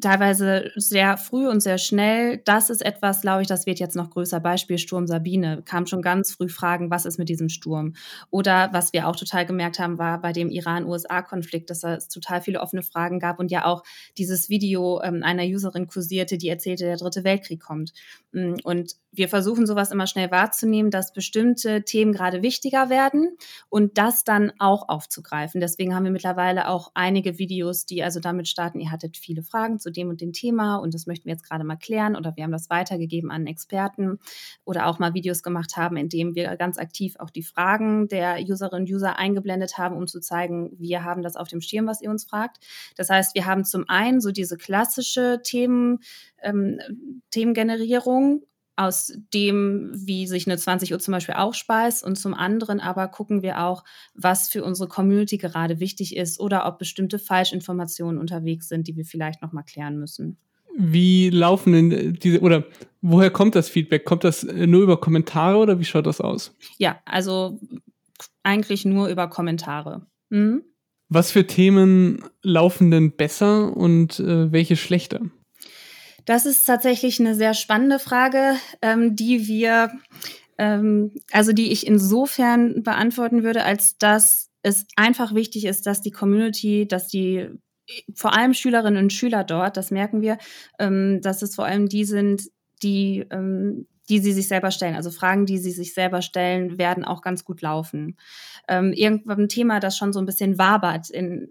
[0.00, 2.38] teilweise sehr früh und sehr schnell.
[2.44, 4.40] Das ist etwas, glaube ich, das wird jetzt noch größer.
[4.40, 5.62] Beispiel Sturm Sabine.
[5.64, 7.94] Kam schon ganz früh Fragen, was ist mit diesem Sturm?
[8.30, 12.60] Oder was wir auch total gemerkt haben, war bei dem Iran-USA-Konflikt, dass es total viele
[12.60, 13.82] offene Fragen gab und ja auch
[14.18, 17.92] dieses Video ähm, einer Userin kursierte, die erzählte, der dritte Weltkrieg kommt.
[18.32, 23.36] Mm, und wir versuchen sowas immer schnell wahrzunehmen, dass bestimmte Themen gerade wichtiger werden
[23.68, 25.60] und das dann auch aufzugreifen.
[25.60, 29.75] Deswegen haben wir mittlerweile auch einige Videos, die also damit starten, ihr hattet viele Fragen
[29.78, 32.44] zu dem und dem Thema und das möchten wir jetzt gerade mal klären oder wir
[32.44, 34.18] haben das weitergegeben an Experten
[34.64, 38.38] oder auch mal Videos gemacht haben, in denen wir ganz aktiv auch die Fragen der
[38.40, 42.02] Userinnen und User eingeblendet haben, um zu zeigen, wir haben das auf dem Schirm, was
[42.02, 42.58] ihr uns fragt.
[42.96, 46.00] Das heißt, wir haben zum einen so diese klassische Themen,
[46.42, 46.78] ähm,
[47.30, 48.42] Themengenerierung
[48.76, 52.04] aus dem, wie sich eine 20 Uhr zum Beispiel auch speist.
[52.04, 53.84] Und zum anderen aber gucken wir auch,
[54.14, 59.04] was für unsere Community gerade wichtig ist oder ob bestimmte Falschinformationen unterwegs sind, die wir
[59.04, 60.36] vielleicht noch mal klären müssen.
[60.78, 62.64] Wie laufen denn diese oder
[63.00, 64.04] woher kommt das Feedback?
[64.04, 66.54] Kommt das nur über Kommentare oder wie schaut das aus?
[66.76, 67.58] Ja, also
[68.42, 70.06] eigentlich nur über Kommentare.
[70.28, 70.62] Mhm.
[71.08, 75.20] Was für Themen laufen denn besser und äh, welche schlechter?
[76.26, 79.90] Das ist tatsächlich eine sehr spannende Frage, ähm, die wir,
[80.58, 86.10] ähm, also die ich insofern beantworten würde, als dass es einfach wichtig ist, dass die
[86.10, 87.48] Community, dass die
[88.14, 90.38] vor allem Schülerinnen und Schüler dort, das merken wir,
[90.80, 92.42] ähm, dass es vor allem die sind,
[92.82, 94.94] die ähm, die sie sich selber stellen.
[94.94, 98.16] Also Fragen, die sie sich selber stellen, werden auch ganz gut laufen.
[98.68, 101.48] Ähm, irgendwann ein Thema, das schon so ein bisschen wabert in,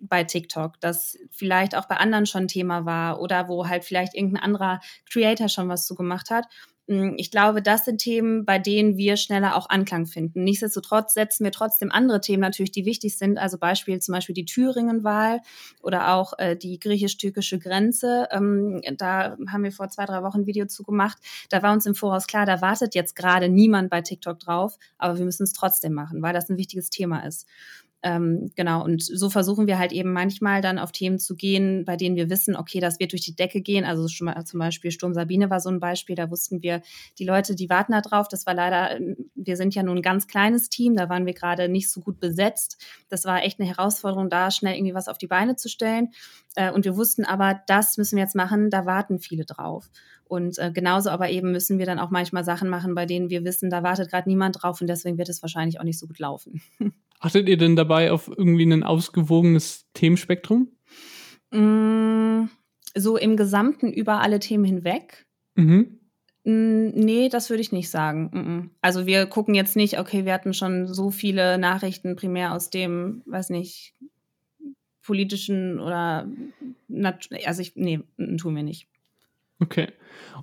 [0.00, 4.42] bei TikTok, das vielleicht auch bei anderen schon Thema war oder wo halt vielleicht irgendein
[4.42, 6.46] anderer Creator schon was zu gemacht hat.
[6.90, 10.42] Hm, ich glaube, das sind Themen, bei denen wir schneller auch Anklang finden.
[10.42, 13.38] Nichtsdestotrotz setzen wir trotzdem andere Themen natürlich, die wichtig sind.
[13.38, 15.40] Also Beispiel zum Beispiel die Thüringenwahl
[15.82, 18.26] oder auch äh, die griechisch-türkische Grenze.
[18.32, 21.18] Ähm, da haben wir vor zwei, drei Wochen ein Video zu gemacht.
[21.48, 25.16] Da war uns im Voraus klar, da wartet jetzt gerade niemand bei TikTok drauf, aber
[25.16, 27.46] wir müssen es trotzdem machen, weil das ein wichtiges Thema ist.
[28.02, 31.96] Ähm, genau, und so versuchen wir halt eben manchmal dann auf Themen zu gehen, bei
[31.96, 33.84] denen wir wissen, okay, das wird durch die Decke gehen.
[33.84, 36.80] Also schon mal, zum Beispiel Sturm Sabine war so ein Beispiel, da wussten wir,
[37.18, 38.28] die Leute, die warten da drauf.
[38.28, 38.98] Das war leider,
[39.34, 42.20] wir sind ja nun ein ganz kleines Team, da waren wir gerade nicht so gut
[42.20, 42.82] besetzt.
[43.10, 46.08] Das war echt eine Herausforderung, da schnell irgendwie was auf die Beine zu stellen.
[46.54, 49.90] Äh, und wir wussten aber, das müssen wir jetzt machen, da warten viele drauf.
[50.30, 53.44] Und äh, genauso aber eben müssen wir dann auch manchmal Sachen machen, bei denen wir
[53.44, 56.20] wissen, da wartet gerade niemand drauf und deswegen wird es wahrscheinlich auch nicht so gut
[56.20, 56.62] laufen.
[57.18, 60.68] Achtet ihr denn dabei auf irgendwie ein ausgewogenes Themenspektrum?
[61.50, 62.44] Mm,
[62.94, 65.26] so im Gesamten über alle Themen hinweg?
[65.56, 65.98] Mhm.
[66.44, 68.70] Mm, nee, das würde ich nicht sagen.
[68.82, 73.22] Also wir gucken jetzt nicht, okay, wir hatten schon so viele Nachrichten primär aus dem,
[73.26, 73.96] weiß nicht,
[75.02, 76.28] politischen oder,
[77.44, 77.98] also ich, nee,
[78.38, 78.86] tun wir nicht.
[79.60, 79.88] Okay.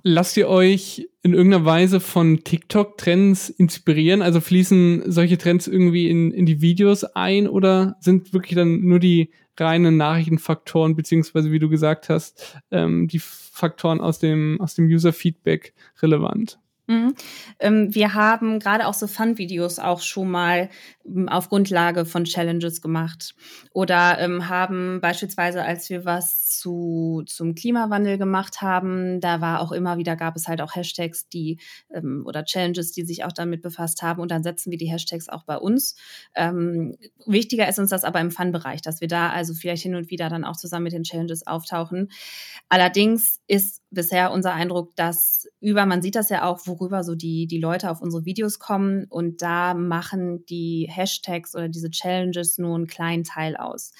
[0.04, 4.22] Lasst ihr euch in irgendeiner Weise von TikTok-Trends inspirieren?
[4.22, 9.00] Also fließen solche Trends irgendwie in, in die Videos ein oder sind wirklich dann nur
[9.00, 14.86] die reinen Nachrichtenfaktoren, beziehungsweise wie du gesagt hast, ähm, die Faktoren aus dem, aus dem
[14.86, 16.60] User-Feedback relevant?
[16.90, 17.14] Mhm.
[17.60, 20.70] Ähm, wir haben gerade auch so Fun-Videos auch schon mal
[21.04, 23.34] ähm, auf Grundlage von Challenges gemacht.
[23.74, 29.72] Oder ähm, haben beispielsweise, als wir was zu, zum Klimawandel gemacht haben, da war auch
[29.72, 31.58] immer wieder, gab es halt auch Hashtags, die
[31.92, 34.22] ähm, oder Challenges, die sich auch damit befasst haben.
[34.22, 35.94] Und dann setzen wir die Hashtags auch bei uns.
[36.34, 36.96] Ähm,
[37.26, 40.30] wichtiger ist uns das aber im Fun-Bereich, dass wir da also vielleicht hin und wieder
[40.30, 42.10] dann auch zusammen mit den Challenges auftauchen.
[42.70, 47.46] Allerdings ist bisher unser Eindruck, dass über, man sieht das ja auch, worüber so die,
[47.46, 52.76] die Leute auf unsere Videos kommen und da machen die Hashtags oder diese Challenges nur
[52.76, 53.92] einen kleinen Teil aus.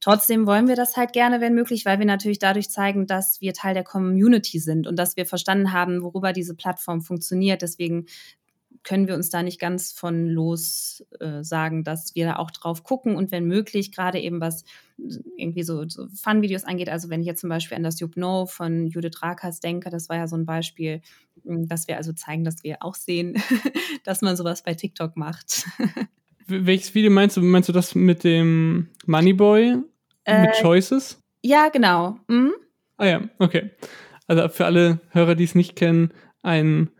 [0.00, 3.52] Trotzdem wollen wir das halt gerne, wenn möglich, weil wir natürlich dadurch zeigen, dass wir
[3.52, 7.60] Teil der Community sind und dass wir verstanden haben, worüber diese Plattform funktioniert.
[7.60, 8.06] Deswegen
[8.82, 12.82] können wir uns da nicht ganz von los äh, sagen, dass wir da auch drauf
[12.82, 14.64] gucken und wenn möglich, gerade eben was
[15.36, 18.46] irgendwie so, so Fun-Videos angeht, also wenn ich jetzt zum Beispiel an das Jup No
[18.46, 21.02] von Judith Rakas denke, das war ja so ein Beispiel,
[21.44, 23.34] hm, dass wir also zeigen, dass wir auch sehen,
[24.04, 25.66] dass man sowas bei TikTok macht.
[26.46, 27.42] Welches Video meinst du?
[27.42, 29.76] Meinst du das mit dem Moneyboy?
[30.24, 31.20] Äh, mit Choices?
[31.42, 32.18] Ja, genau.
[32.28, 32.52] Mhm.
[32.96, 33.70] Ah ja, okay.
[34.26, 36.12] Also für alle Hörer, die es nicht kennen,
[36.42, 36.90] ein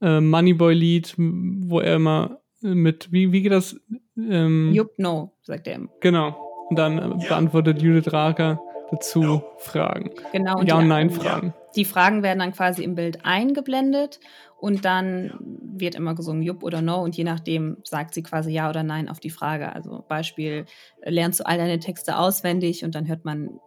[0.00, 3.76] äh, Moneyboy-Lied, wo er immer mit, wie, wie geht das?
[4.16, 5.80] Ähm, Jupp, no, sagt er.
[6.00, 6.36] Genau.
[6.68, 9.42] Und dann äh, beantwortet Judith Raker dazu no.
[9.58, 10.10] Fragen.
[10.32, 10.58] Genau.
[10.58, 11.54] Und ja und nein Fragen.
[11.74, 14.20] Die Fragen werden dann quasi im Bild eingeblendet
[14.58, 18.70] und dann wird immer gesungen Jupp oder No und je nachdem sagt sie quasi Ja
[18.70, 19.72] oder Nein auf die Frage.
[19.72, 20.64] Also Beispiel,
[21.02, 23.60] lernst du all deine Texte auswendig und dann hört man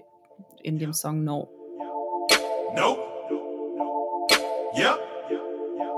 [0.64, 1.50] in dem Song No.
[2.76, 2.98] No.
[4.76, 4.98] Ja.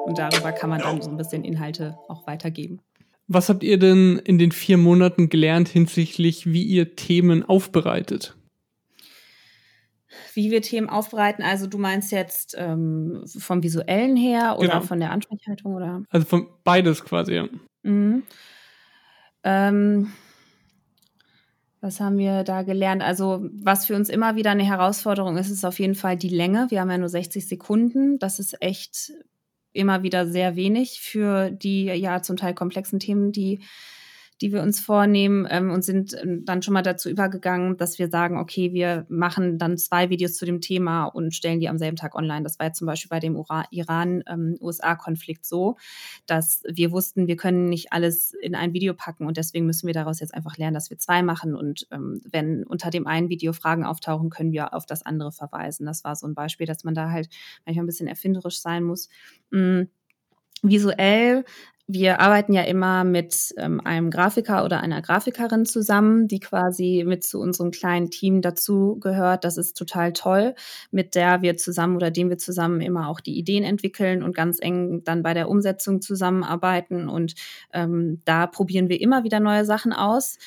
[0.06, 2.80] Und darüber kann man dann so ein bisschen Inhalte auch weitergeben.
[3.28, 8.36] Was habt ihr denn in den vier Monaten gelernt hinsichtlich, wie ihr Themen aufbereitet?
[10.34, 14.82] Wie wir Themen aufbereiten, also du meinst jetzt ähm, vom visuellen her oder genau.
[14.82, 16.04] von der Ansprechhaltung oder?
[16.10, 17.48] Also von beides quasi, ja.
[17.84, 18.24] Mhm.
[19.44, 20.12] Ähm,
[21.80, 23.02] was haben wir da gelernt?
[23.02, 26.68] Also, was für uns immer wieder eine Herausforderung ist, ist auf jeden Fall die Länge.
[26.70, 28.20] Wir haben ja nur 60 Sekunden.
[28.20, 29.14] Das ist echt
[29.74, 33.60] immer wieder sehr wenig für die ja zum Teil komplexen Themen, die
[34.42, 38.10] die wir uns vornehmen ähm, und sind ähm, dann schon mal dazu übergegangen, dass wir
[38.10, 41.96] sagen, okay, wir machen dann zwei Videos zu dem Thema und stellen die am selben
[41.96, 42.44] Tag online.
[42.44, 43.36] Das war jetzt zum Beispiel bei dem
[43.70, 45.78] Iran-USA-Konflikt ähm, so,
[46.26, 49.94] dass wir wussten, wir können nicht alles in ein Video packen und deswegen müssen wir
[49.94, 53.54] daraus jetzt einfach lernen, dass wir zwei machen und ähm, wenn unter dem einen Video
[53.54, 55.86] Fragen auftauchen, können wir auf das andere verweisen.
[55.86, 57.30] Das war so ein Beispiel, dass man da halt
[57.66, 59.10] manchmal ein bisschen erfinderisch sein muss.
[59.52, 59.90] Mhm
[60.64, 61.44] visuell
[61.94, 67.24] wir arbeiten ja immer mit ähm, einem Grafiker oder einer Grafikerin zusammen, die quasi mit
[67.24, 69.44] zu unserem kleinen Team dazu gehört.
[69.44, 70.56] Das ist total toll,
[70.92, 74.60] mit der wir zusammen oder dem wir zusammen immer auch die Ideen entwickeln und ganz
[74.62, 77.10] eng dann bei der Umsetzung zusammenarbeiten.
[77.10, 77.36] Und
[77.74, 80.38] ähm, da probieren wir immer wieder neue Sachen aus,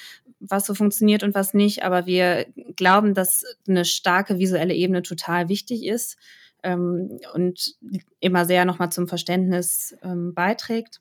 [0.41, 1.83] was so funktioniert und was nicht.
[1.85, 6.17] Aber wir glauben, dass eine starke visuelle Ebene total wichtig ist
[6.63, 7.77] ähm, und
[8.21, 11.01] immer sehr nochmal zum Verständnis ähm, beiträgt.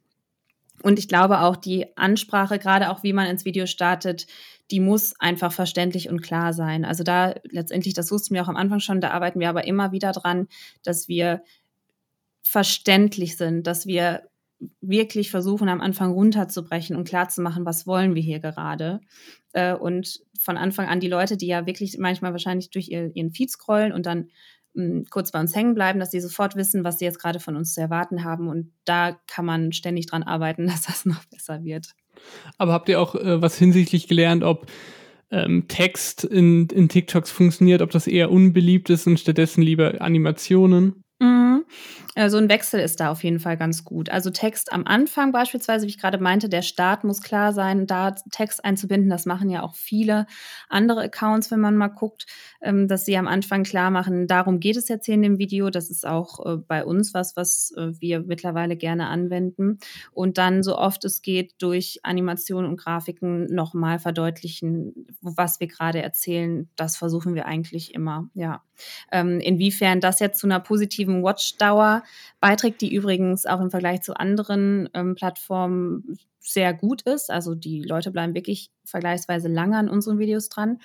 [0.83, 4.27] Und ich glaube auch die Ansprache, gerade auch wie man ins Video startet,
[4.69, 6.83] die muss einfach verständlich und klar sein.
[6.83, 9.93] Also da letztendlich, das wussten wir auch am Anfang schon, da arbeiten wir aber immer
[9.93, 10.47] wieder dran,
[10.83, 11.41] dass wir
[12.43, 14.23] verständlich sind, dass wir
[14.81, 18.99] wirklich versuchen, am Anfang runterzubrechen und klarzumachen, was wollen wir hier gerade.
[19.53, 23.51] Äh, und von Anfang an die Leute, die ja wirklich manchmal wahrscheinlich durch ihren Feed
[23.51, 24.29] scrollen und dann
[25.09, 27.73] kurz bei uns hängen bleiben, dass sie sofort wissen, was sie jetzt gerade von uns
[27.73, 28.47] zu erwarten haben.
[28.47, 31.89] Und da kann man ständig dran arbeiten, dass das noch besser wird.
[32.57, 34.67] Aber habt ihr auch äh, was hinsichtlich gelernt, ob
[35.31, 41.03] ähm, Text in, in TikToks funktioniert, ob das eher unbeliebt ist und stattdessen lieber Animationen?
[41.19, 41.65] Mhm.
[42.15, 44.09] Äh, so ein Wechsel ist da auf jeden Fall ganz gut.
[44.09, 48.11] Also Text am Anfang beispielsweise, wie ich gerade meinte, der Start muss klar sein, da
[48.31, 49.09] Text einzubinden.
[49.09, 50.27] Das machen ja auch viele
[50.69, 52.25] andere Accounts, wenn man mal guckt,
[52.61, 55.69] ähm, dass sie am Anfang klar machen, darum geht es jetzt hier in dem Video.
[55.71, 59.79] Das ist auch äh, bei uns was, was äh, wir mittlerweile gerne anwenden.
[60.11, 66.01] Und dann so oft es geht, durch Animationen und Grafiken nochmal verdeutlichen, was wir gerade
[66.03, 66.69] erzählen.
[66.75, 68.61] Das versuchen wir eigentlich immer, ja.
[69.11, 72.02] Ähm, inwiefern das jetzt zu einer positiven Watchdauer
[72.39, 77.31] beiträgt, die übrigens auch im Vergleich zu anderen ähm, Plattformen sehr gut ist.
[77.31, 80.79] Also die Leute bleiben wirklich vergleichsweise lange an unseren Videos dran.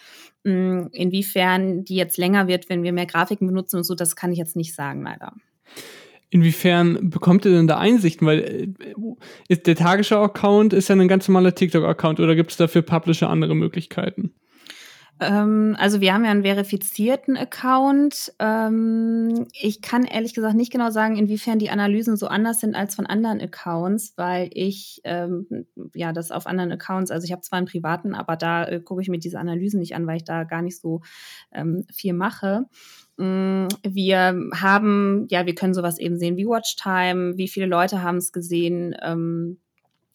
[0.44, 4.32] Ähm, inwiefern die jetzt länger wird, wenn wir mehr Grafiken benutzen und so, das kann
[4.32, 5.34] ich jetzt nicht sagen, leider.
[6.30, 8.26] Inwiefern bekommt ihr denn da Einsichten?
[8.26, 8.74] Weil
[9.48, 13.54] äh, der Tagesschau-Account ist ja ein ganz normaler TikTok-Account oder gibt es dafür Publisher andere
[13.54, 14.34] Möglichkeiten?
[15.20, 18.32] Ähm, also wir haben ja einen verifizierten Account.
[18.38, 22.94] Ähm, ich kann ehrlich gesagt nicht genau sagen, inwiefern die Analysen so anders sind als
[22.94, 27.58] von anderen Accounts, weil ich ähm, ja das auf anderen Accounts, also ich habe zwar
[27.58, 30.44] einen privaten, aber da äh, gucke ich mir diese Analysen nicht an, weil ich da
[30.44, 31.00] gar nicht so
[31.52, 32.66] ähm, viel mache.
[33.16, 38.18] Mm, wir haben, ja, wir können sowas eben sehen wie Watchtime, wie viele Leute haben
[38.18, 39.58] es gesehen, ähm,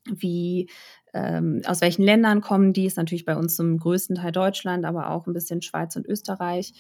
[0.06, 0.70] wie
[1.14, 5.12] ähm, aus welchen Ländern kommen die, ist natürlich bei uns zum größten Teil Deutschland, aber
[5.12, 6.74] auch ein bisschen Schweiz und Österreich.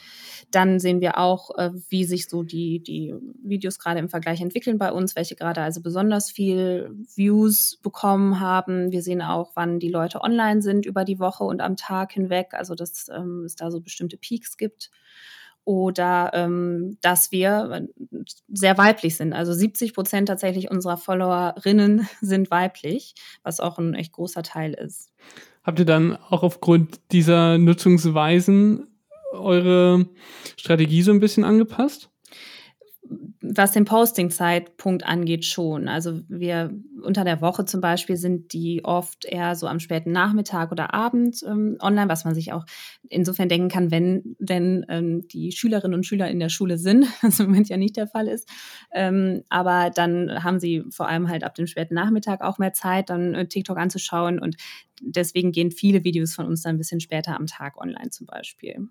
[0.51, 4.77] Dann sehen wir auch, äh, wie sich so die, die Videos gerade im Vergleich entwickeln
[4.77, 8.91] bei uns, welche gerade also besonders viel Views bekommen haben.
[8.91, 12.53] Wir sehen auch, wann die Leute online sind über die Woche und am Tag hinweg,
[12.53, 14.89] also dass ähm, es da so bestimmte Peaks gibt
[15.65, 17.87] oder ähm, dass wir,
[18.47, 19.33] sehr weiblich sind.
[19.33, 25.11] Also 70 Prozent tatsächlich unserer Followerinnen sind weiblich, was auch ein echt großer Teil ist.
[25.63, 28.87] Habt ihr dann auch aufgrund dieser Nutzungsweisen
[29.31, 30.07] eure
[30.57, 32.09] Strategie so ein bisschen angepasst?
[33.41, 35.87] Was den Posting-Zeitpunkt angeht, schon.
[35.87, 40.71] Also wir unter der Woche zum Beispiel sind die oft eher so am späten Nachmittag
[40.71, 42.65] oder Abend ähm, online, was man sich auch
[43.09, 47.39] insofern denken kann, wenn denn ähm, die Schülerinnen und Schüler in der Schule sind, was
[47.39, 48.49] im Moment ja nicht der Fall ist.
[48.91, 53.09] Ähm, aber dann haben sie vor allem halt ab dem späten Nachmittag auch mehr Zeit,
[53.09, 54.55] dann äh, TikTok anzuschauen und
[55.01, 58.87] deswegen gehen viele Videos von uns dann ein bisschen später am Tag online zum Beispiel.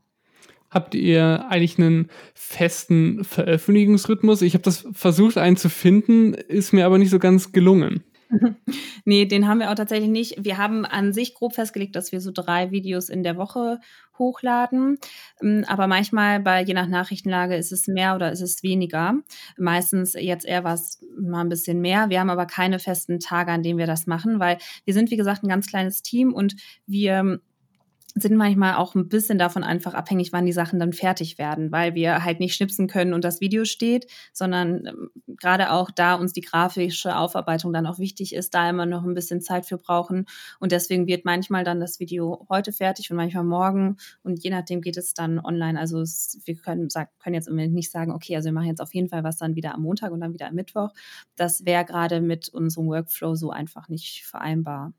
[0.72, 4.40] Habt ihr eigentlich einen festen Veröffentlichungsrhythmus?
[4.40, 8.02] Ich habe das versucht, einen zu finden, ist mir aber nicht so ganz gelungen.
[9.04, 10.42] nee, den haben wir auch tatsächlich nicht.
[10.42, 13.80] Wir haben an sich grob festgelegt, dass wir so drei Videos in der Woche
[14.18, 14.96] hochladen.
[15.42, 19.16] Ähm, aber manchmal bei je nach Nachrichtenlage ist es mehr oder ist es weniger.
[19.58, 22.08] Meistens jetzt eher was mal ein bisschen mehr.
[22.08, 24.56] Wir haben aber keine festen Tage, an denen wir das machen, weil
[24.86, 26.56] wir sind, wie gesagt, ein ganz kleines Team und
[26.86, 27.40] wir
[28.14, 31.94] sind manchmal auch ein bisschen davon einfach abhängig, wann die Sachen dann fertig werden, weil
[31.94, 36.32] wir halt nicht schnipsen können und das Video steht, sondern ähm, gerade auch da uns
[36.32, 40.26] die grafische Aufarbeitung dann auch wichtig ist, da immer noch ein bisschen Zeit für brauchen
[40.60, 44.80] und deswegen wird manchmal dann das Video heute fertig und manchmal morgen und je nachdem
[44.82, 45.78] geht es dann online.
[45.78, 48.80] Also es, wir können, können jetzt im Moment nicht sagen, okay, also wir machen jetzt
[48.80, 50.90] auf jeden Fall was dann wieder am Montag und dann wieder am Mittwoch.
[51.36, 54.92] Das wäre gerade mit unserem Workflow so einfach nicht vereinbar.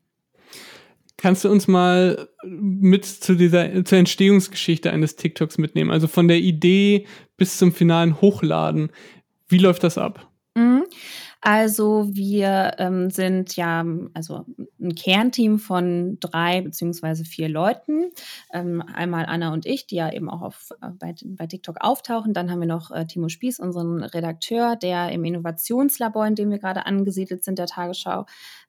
[1.16, 5.90] Kannst du uns mal mit zu dieser zur Entstehungsgeschichte eines TikToks mitnehmen?
[5.90, 8.90] Also von der Idee bis zum finalen Hochladen.
[9.48, 10.28] Wie läuft das ab?
[10.54, 10.84] Mhm.
[11.46, 14.46] Also wir ähm, sind ja also
[14.80, 18.10] ein Kernteam von drei beziehungsweise vier Leuten.
[18.50, 22.32] Ähm, einmal Anna und ich, die ja eben auch auf, äh, bei, bei TikTok auftauchen.
[22.32, 26.58] Dann haben wir noch äh, Timo Spieß, unseren Redakteur, der im Innovationslabor, in dem wir
[26.58, 28.24] gerade angesiedelt sind, der Tagesschau,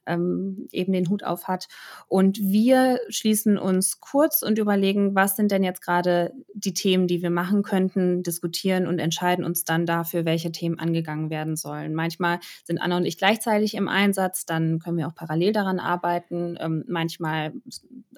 [0.06, 1.68] ähm, eben den Hut auf hat.
[2.08, 7.22] Und wir schließen uns kurz und überlegen, was sind denn jetzt gerade die Themen, die
[7.22, 11.94] wir machen könnten, diskutieren und entscheiden uns dann dafür, welche Themen angegangen werden sollen.
[11.94, 16.58] Manchmal sind Anna und ich gleichzeitig im Einsatz, dann können wir auch parallel daran arbeiten.
[16.60, 17.54] Ähm, manchmal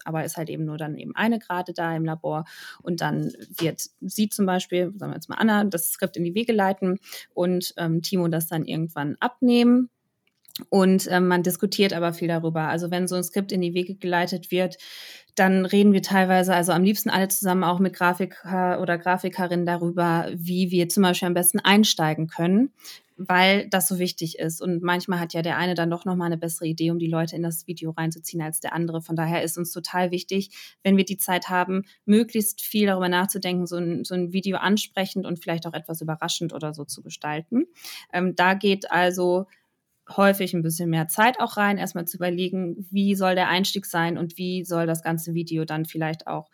[0.03, 2.45] aber ist halt eben nur dann eben eine gerade da im Labor
[2.81, 6.35] und dann wird sie zum Beispiel, sagen wir jetzt mal Anna, das Skript in die
[6.35, 6.99] Wege leiten
[7.33, 9.89] und ähm, Timo das dann irgendwann abnehmen
[10.69, 12.61] und ähm, man diskutiert aber viel darüber.
[12.61, 14.77] Also wenn so ein Skript in die Wege geleitet wird,
[15.35, 20.29] dann reden wir teilweise, also am liebsten alle zusammen auch mit Grafiker oder Grafikerinnen darüber,
[20.33, 22.71] wie wir zum Beispiel am besten einsteigen können,
[23.17, 24.61] weil das so wichtig ist.
[24.61, 27.35] Und manchmal hat ja der eine dann doch nochmal eine bessere Idee, um die Leute
[27.35, 29.03] in das Video reinzuziehen als der andere.
[29.03, 30.49] Von daher ist uns total wichtig,
[30.81, 35.27] wenn wir die Zeit haben, möglichst viel darüber nachzudenken, so ein, so ein Video ansprechend
[35.27, 37.65] und vielleicht auch etwas überraschend oder so zu gestalten.
[38.11, 39.45] Ähm, da geht also
[40.15, 44.17] häufig ein bisschen mehr Zeit auch rein, erstmal zu überlegen, wie soll der Einstieg sein
[44.17, 46.49] und wie soll das ganze Video dann vielleicht auch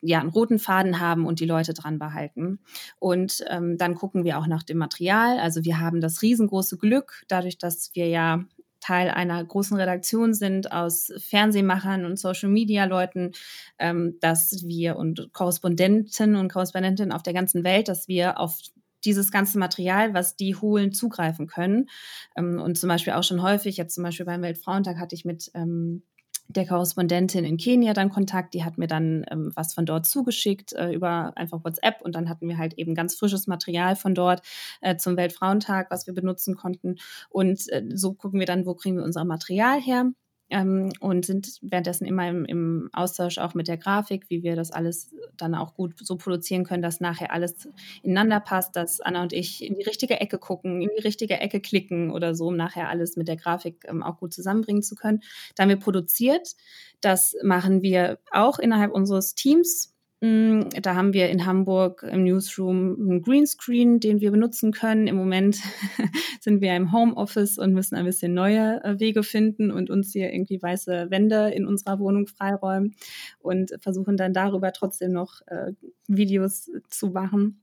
[0.00, 2.60] ja, einen roten Faden haben und die Leute dran behalten.
[2.98, 5.38] Und ähm, dann gucken wir auch nach dem Material.
[5.38, 8.44] Also wir haben das riesengroße Glück, dadurch, dass wir ja
[8.80, 13.32] Teil einer großen Redaktion sind aus Fernsehmachern und Social-Media-Leuten,
[13.78, 18.58] ähm, dass wir und Korrespondenten und Korrespondentinnen auf der ganzen Welt, dass wir auf
[19.04, 21.88] dieses ganze Material, was die holen, zugreifen können.
[22.36, 25.50] Ähm, und zum Beispiel auch schon häufig, jetzt zum Beispiel beim Weltfrauentag hatte ich mit
[25.54, 26.02] ähm,
[26.48, 30.72] der Korrespondentin in Kenia dann Kontakt, die hat mir dann ähm, was von dort zugeschickt
[30.74, 32.02] äh, über einfach WhatsApp.
[32.02, 34.42] Und dann hatten wir halt eben ganz frisches Material von dort
[34.80, 36.96] äh, zum Weltfrauentag, was wir benutzen konnten.
[37.30, 40.12] Und äh, so gucken wir dann, wo kriegen wir unser Material her
[40.54, 44.70] ähm, und sind währenddessen immer im, im, Austausch auch mit der Grafik, wie wir das
[44.70, 47.68] alles dann auch gut so produzieren können, dass nachher alles
[48.04, 51.60] ineinander passt, dass Anna und ich in die richtige Ecke gucken, in die richtige Ecke
[51.60, 55.22] klicken oder so, um nachher alles mit der Grafik ähm, auch gut zusammenbringen zu können.
[55.56, 56.54] Da haben wir produziert.
[57.00, 59.93] Das machen wir auch innerhalb unseres Teams
[60.24, 65.06] da haben wir in Hamburg im Newsroom einen Greenscreen, den wir benutzen können.
[65.06, 65.58] Im Moment
[66.40, 70.32] sind wir im Homeoffice und müssen ein bisschen neue äh, Wege finden und uns hier
[70.32, 72.94] irgendwie weiße Wände in unserer Wohnung freiräumen
[73.38, 75.72] und versuchen dann darüber trotzdem noch äh,
[76.06, 77.60] Videos zu machen.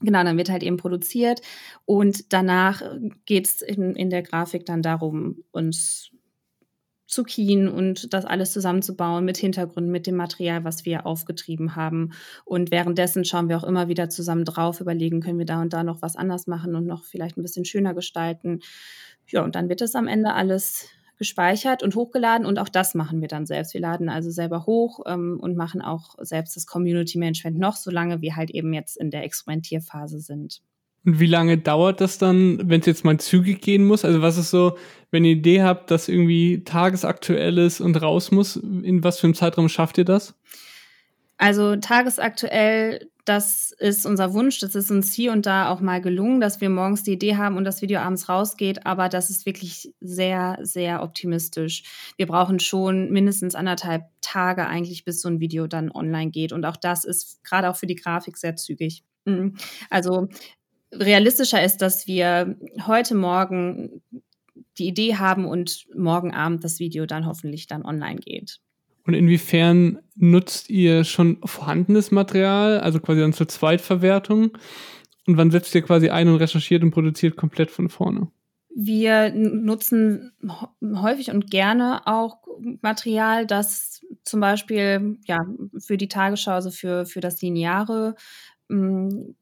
[0.00, 1.40] Genau, dann wird halt eben produziert
[1.84, 2.82] und danach
[3.24, 6.10] geht es in, in der Grafik dann darum, uns
[7.14, 12.12] zu kien und das alles zusammenzubauen mit Hintergrund, mit dem Material, was wir aufgetrieben haben.
[12.44, 15.84] Und währenddessen schauen wir auch immer wieder zusammen drauf, überlegen, können wir da und da
[15.84, 18.60] noch was anders machen und noch vielleicht ein bisschen schöner gestalten.
[19.28, 23.20] Ja, und dann wird das am Ende alles gespeichert und hochgeladen und auch das machen
[23.20, 23.72] wir dann selbst.
[23.72, 28.20] Wir laden also selber hoch ähm, und machen auch selbst das Community Management noch, solange
[28.20, 30.60] wir halt eben jetzt in der Experimentierphase sind.
[31.04, 34.04] Und wie lange dauert das dann, wenn es jetzt mal zügig gehen muss?
[34.04, 34.78] Also was ist so,
[35.10, 39.26] wenn ihr eine Idee habt, dass irgendwie tagesaktuell ist und raus muss, in was für
[39.26, 40.34] einem Zeitraum schafft ihr das?
[41.36, 44.60] Also tagesaktuell, das ist unser Wunsch.
[44.60, 47.56] Das ist uns hier und da auch mal gelungen, dass wir morgens die Idee haben
[47.56, 48.86] und das Video abends rausgeht.
[48.86, 51.82] Aber das ist wirklich sehr, sehr optimistisch.
[52.16, 56.52] Wir brauchen schon mindestens anderthalb Tage eigentlich, bis so ein Video dann online geht.
[56.52, 59.04] Und auch das ist gerade auch für die Grafik sehr zügig.
[59.24, 59.56] Mhm.
[59.90, 60.28] Also
[60.98, 64.02] realistischer ist, dass wir heute Morgen
[64.78, 68.60] die Idee haben und morgen Abend das Video dann hoffentlich dann online geht.
[69.06, 74.56] Und inwiefern nutzt ihr schon vorhandenes Material, also quasi dann zur Zweitverwertung?
[75.26, 78.28] Und wann setzt ihr quasi ein und recherchiert und produziert komplett von vorne?
[78.74, 80.32] Wir nutzen
[80.82, 82.38] häufig und gerne auch
[82.80, 85.46] Material, das zum Beispiel ja
[85.78, 88.16] für die Tagesschau, also für, für das Lineare
[88.68, 89.36] hm,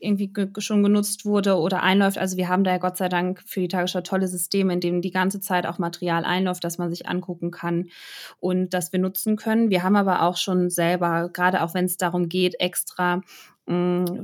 [0.00, 2.18] irgendwie schon genutzt wurde oder einläuft.
[2.18, 5.02] Also wir haben da ja Gott sei Dank für die Tagesschau tolle Systeme, in denen
[5.02, 7.88] die ganze Zeit auch Material einläuft, das man sich angucken kann
[8.38, 9.70] und das wir nutzen können.
[9.70, 13.22] Wir haben aber auch schon selber, gerade auch wenn es darum geht, extra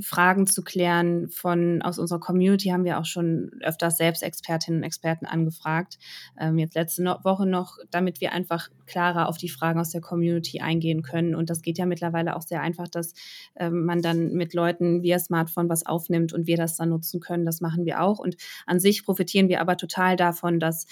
[0.00, 4.84] Fragen zu klären von aus unserer Community haben wir auch schon öfters selbst Expertinnen und
[4.84, 5.98] Experten angefragt.
[6.38, 10.00] Ähm, jetzt letzte no Woche noch, damit wir einfach klarer auf die Fragen aus der
[10.00, 11.36] Community eingehen können.
[11.36, 13.14] Und das geht ja mittlerweile auch sehr einfach, dass
[13.54, 17.46] ähm, man dann mit Leuten via Smartphone was aufnimmt und wir das dann nutzen können.
[17.46, 18.18] Das machen wir auch.
[18.18, 18.36] Und
[18.66, 20.86] an sich profitieren wir aber total davon, dass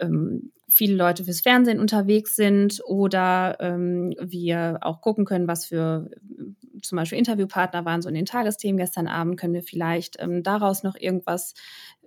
[0.00, 6.10] ähm, viele Leute fürs Fernsehen unterwegs sind oder ähm, wir auch gucken können, was für
[6.82, 10.82] zum Beispiel Interviewpartner waren so in den Tagesthemen gestern Abend, können wir vielleicht ähm, daraus
[10.82, 11.54] noch irgendwas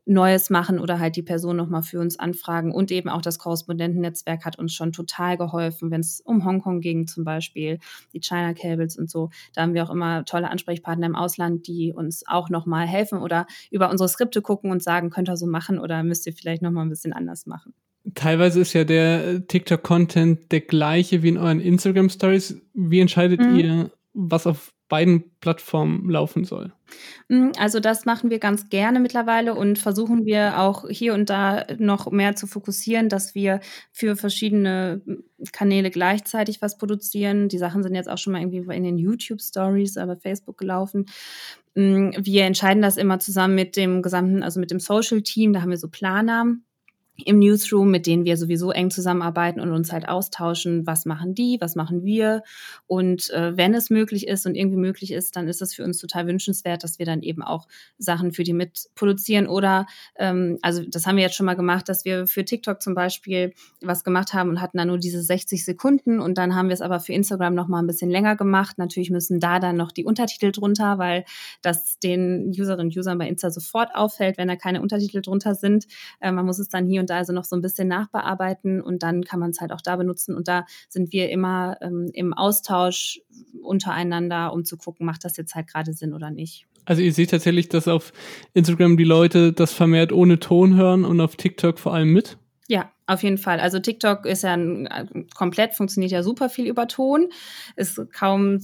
[0.06, 2.72] Neues machen oder halt die Person nochmal für uns anfragen.
[2.72, 7.08] Und eben auch das Korrespondentennetzwerk hat uns schon total geholfen, wenn es um Hongkong ging
[7.08, 7.80] zum Beispiel,
[8.14, 9.30] die China Cables und so.
[9.54, 13.48] Da haben wir auch immer tolle Ansprechpartner im Ausland, die uns auch nochmal helfen oder
[13.72, 16.86] über unsere Skripte gucken und sagen, könnt ihr so machen oder müsst ihr vielleicht nochmal
[16.86, 17.74] ein bisschen anders machen.
[18.14, 22.62] Teilweise ist ja der TikTok-Content der gleiche wie in euren Instagram-Stories.
[22.76, 23.56] Wie entscheidet mhm.
[23.56, 26.72] ihr, was auf beiden Plattformen laufen soll?
[27.28, 31.66] Mm, also das machen wir ganz gerne mittlerweile und versuchen wir auch hier und da
[31.78, 33.60] noch mehr zu fokussieren, dass wir
[33.92, 35.02] für verschiedene
[35.52, 37.50] Kanäle gleichzeitig was produzieren.
[37.50, 41.06] Die Sachen sind jetzt auch schon mal irgendwie in den YouTube Stories, aber Facebook gelaufen.
[41.74, 45.52] Mm, wir entscheiden das immer zusammen mit dem gesamten, also mit dem Social Team.
[45.54, 46.46] Da haben wir so Planer
[47.24, 51.58] im Newsroom, mit denen wir sowieso eng zusammenarbeiten und uns halt austauschen, was machen die,
[51.62, 52.44] was machen wir.
[52.88, 56.00] Und äh, wenn es möglich ist und irgendwie möglich ist, dann ist es für uns
[56.00, 59.48] total wünschenswert, dass wir dann eben auch Sachen für die mitproduzieren.
[59.48, 59.86] Oder,
[60.18, 63.54] ähm, also das haben wir jetzt schon mal gemacht, dass wir für TikTok zum Beispiel
[63.82, 66.82] was gemacht haben und hatten dann nur diese 60 Sekunden und dann haben wir es
[66.82, 68.78] aber für Instagram noch mal ein bisschen länger gemacht.
[68.78, 71.24] Natürlich müssen da dann noch die Untertitel drunter, weil
[71.62, 75.86] das den Userinnen und Usern bei Insta sofort auffällt, wenn da keine Untertitel drunter sind.
[76.20, 79.04] Äh, man muss es dann hier und da also noch so ein bisschen nachbearbeiten und
[79.04, 80.36] dann kann man es halt auch da benutzen.
[80.36, 83.22] Und da sind wir immer ähm, im Austausch
[83.62, 86.66] untereinander, um zu gucken, macht das jetzt halt gerade Sinn oder nicht.
[86.86, 88.14] Also ihr seht tatsächlich, dass auf
[88.54, 92.38] Instagram die Leute das vermehrt ohne Ton hören und auf TikTok vor allem mit?
[92.68, 93.60] Ja, auf jeden Fall.
[93.60, 97.30] Also TikTok ist ja ein, komplett, funktioniert ja super viel über Ton.
[97.76, 98.60] Ist kaum,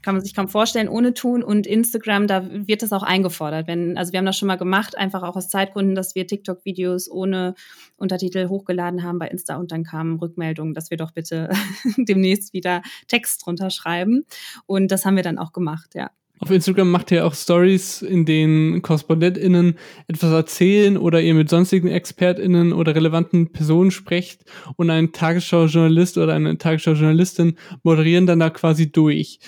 [0.00, 1.42] kann man sich kaum vorstellen ohne Ton.
[1.42, 3.66] Und Instagram, da wird das auch eingefordert.
[3.66, 7.10] Wenn, also wir haben das schon mal gemacht, einfach auch aus Zeitgründen, dass wir TikTok-Videos
[7.10, 7.54] ohne
[7.96, 11.50] Untertitel hochgeladen haben bei Insta und dann kamen Rückmeldungen, dass wir doch bitte
[11.98, 14.24] demnächst wieder Text drunter schreiben.
[14.64, 16.10] Und das haben wir dann auch gemacht, ja.
[16.42, 19.78] Auf Instagram macht ihr auch Stories, in denen KorrespondentInnen
[20.08, 26.34] etwas erzählen oder ihr mit sonstigen ExpertInnen oder relevanten Personen sprecht und ein Tagesschau-Journalist oder
[26.34, 29.38] eine Tagesschau-Journalistin moderieren dann da quasi durch.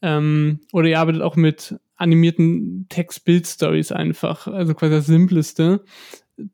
[0.00, 5.82] Ähm, oder ihr arbeitet auch mit animierten Text-Bild-Stories einfach, also quasi das Simpleste.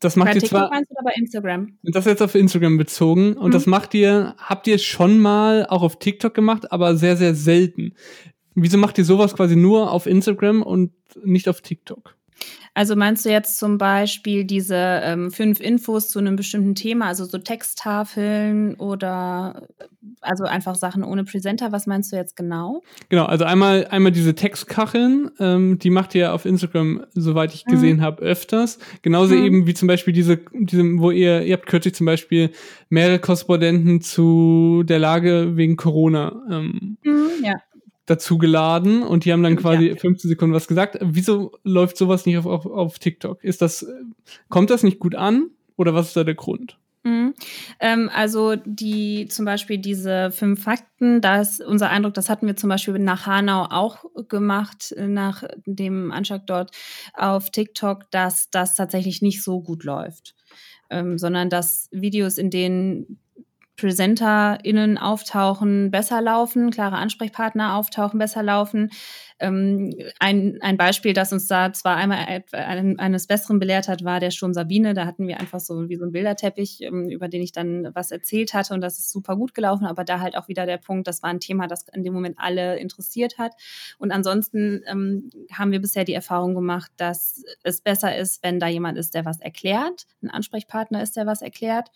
[0.01, 0.71] Das macht bei ihr TikTok zwar.
[0.71, 1.77] meinst oder bei Instagram?
[1.83, 3.35] Das jetzt auf Instagram bezogen.
[3.35, 3.53] Und mhm.
[3.53, 7.93] das macht ihr, habt ihr schon mal auch auf TikTok gemacht, aber sehr, sehr selten.
[8.55, 10.93] Wieso macht ihr sowas quasi nur auf Instagram und
[11.25, 12.15] nicht auf TikTok?
[12.77, 17.25] Also meinst du jetzt zum Beispiel diese ähm, fünf Infos zu einem bestimmten Thema, also
[17.25, 19.69] so Texttafeln oder
[20.21, 21.71] also einfach Sachen ohne Presenter?
[21.71, 22.83] Was meinst du jetzt genau?
[23.11, 27.99] Genau, also einmal einmal diese Textkacheln, ähm, die macht ihr auf Instagram, soweit ich gesehen
[27.99, 28.03] mhm.
[28.03, 28.81] habe, öfters.
[29.03, 29.45] Genauso mhm.
[29.45, 32.51] eben wie zum Beispiel diese, diese, wo ihr ihr habt kürzlich zum Beispiel
[32.89, 36.43] mehrere Korrespondenten zu der Lage wegen Corona.
[36.51, 37.55] Ähm, mhm, ja
[38.07, 39.97] dazu geladen und die haben dann quasi ja.
[39.97, 40.99] 15 Sekunden was gesagt.
[41.01, 43.43] Wieso läuft sowas nicht auf, auf, auf TikTok?
[43.43, 43.87] Ist das,
[44.49, 46.79] kommt das nicht gut an oder was ist da der Grund?
[47.05, 47.35] Mhm.
[47.81, 52.57] Ähm, also die zum Beispiel diese fünf Fakten, da ist unser Eindruck, das hatten wir
[52.57, 56.71] zum Beispiel nach Hanau auch gemacht, nach dem Anschlag dort
[57.13, 60.35] auf TikTok, dass das tatsächlich nicht so gut läuft,
[60.89, 63.19] ähm, sondern dass Videos, in denen
[63.77, 68.91] PräsenterInnen auftauchen, besser laufen, klare Ansprechpartner auftauchen, besser laufen.
[69.41, 74.31] Ähm, ein, ein Beispiel, das uns da zwar einmal eines Besseren belehrt hat, war der
[74.31, 74.95] Sturm Sabine.
[74.95, 78.11] Da hatten wir einfach so wie so einen Bilderteppich, ähm, über den ich dann was
[78.11, 81.07] erzählt hatte und das ist super gut gelaufen, aber da halt auch wieder der Punkt,
[81.07, 83.53] das war ein Thema, das in dem Moment alle interessiert hat.
[83.99, 88.69] Und ansonsten ähm, haben wir bisher die Erfahrung gemacht, dass es besser ist, wenn da
[88.69, 91.91] jemand ist, der was erklärt, ein Ansprechpartner ist, der was erklärt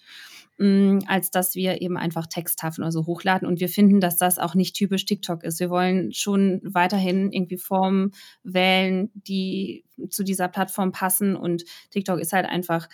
[0.59, 3.47] mm, als dass wir eben einfach Texttafeln oder so hochladen.
[3.47, 5.61] Und wir finden, dass das auch nicht typisch TikTok ist.
[5.61, 8.13] Wir wollen schon weiterhin irgendwie Formen
[8.43, 11.37] wählen, die zu dieser Plattform passen.
[11.37, 12.89] Und TikTok ist halt einfach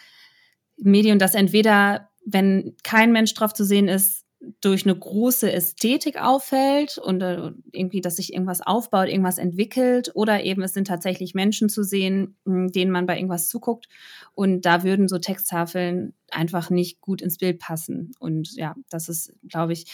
[0.83, 4.25] ein Medium, das entweder, wenn kein Mensch drauf zu sehen ist,
[4.61, 10.43] durch eine große Ästhetik auffällt und äh, irgendwie, dass sich irgendwas aufbaut, irgendwas entwickelt oder
[10.45, 13.89] eben es sind tatsächlich Menschen zu sehen, denen man bei irgendwas zuguckt
[14.35, 19.33] und da würden so Texttafeln einfach nicht gut ins Bild passen und ja, das ist,
[19.49, 19.87] glaube ich,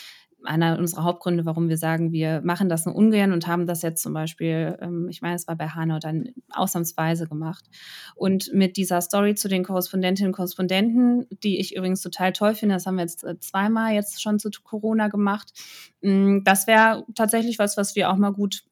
[0.45, 4.03] einer unserer Hauptgründe, warum wir sagen, wir machen das nur ungern und haben das jetzt
[4.03, 7.65] zum Beispiel, ähm, ich meine, es war bei Hanau dann ausnahmsweise gemacht.
[8.15, 12.75] Und mit dieser Story zu den Korrespondentinnen und Korrespondenten, die ich übrigens total toll finde,
[12.77, 15.53] das haben wir jetzt äh, zweimal jetzt schon zu Corona gemacht,
[16.03, 18.63] mm, das wäre tatsächlich was, was wir auch mal gut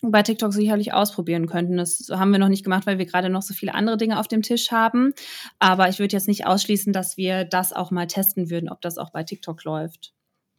[0.00, 1.76] bei TikTok sicherlich ausprobieren könnten.
[1.76, 4.28] Das haben wir noch nicht gemacht, weil wir gerade noch so viele andere Dinge auf
[4.28, 5.12] dem Tisch haben.
[5.58, 8.96] Aber ich würde jetzt nicht ausschließen, dass wir das auch mal testen würden, ob das
[8.96, 10.14] auch bei TikTok läuft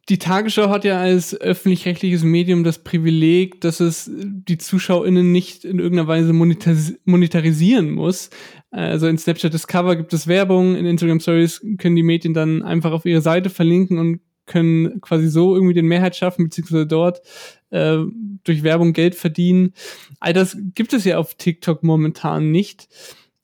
[0.08, 5.78] die Tagesschau hat ja als öffentlich-rechtliches Medium das Privileg, dass es die ZuschauerInnen nicht in
[5.78, 8.30] irgendeiner Weise monetaris monetarisieren muss.
[8.70, 12.92] Also in Snapchat Discover gibt es Werbung, in Instagram Stories können die Medien dann einfach
[12.92, 17.20] auf ihre Seite verlinken und können quasi so irgendwie den Mehrheit schaffen, beziehungsweise dort
[17.70, 17.98] äh,
[18.42, 19.74] durch Werbung Geld verdienen.
[20.18, 22.88] All das gibt es ja auf TikTok momentan nicht.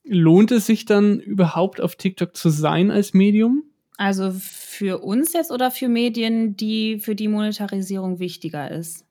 [0.04, 3.62] Lohnt es sich dann überhaupt auf TikTok zu sein als Medium?
[3.96, 9.04] Also für uns jetzt oder für Medien, die für die Monetarisierung wichtiger ist?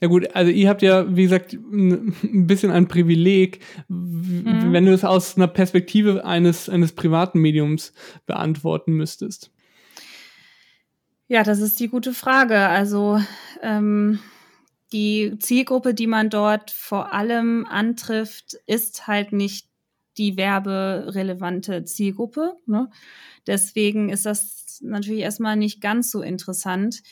[0.00, 4.72] Ja gut, also ihr habt ja, wie gesagt, ein bisschen ein Privileg, mhm.
[4.72, 7.92] wenn du es aus einer Perspektive eines, eines privaten Mediums
[8.26, 9.50] beantworten müsstest.
[11.28, 12.58] Ja, das ist die gute Frage.
[12.58, 13.20] Also
[13.62, 14.18] ähm,
[14.92, 19.66] die Zielgruppe, die man dort vor allem antrifft, ist halt nicht
[20.18, 22.54] die werberelevante Zielgruppe.
[22.66, 22.90] Ne?
[23.46, 27.02] Deswegen ist das natürlich erstmal nicht ganz so interessant,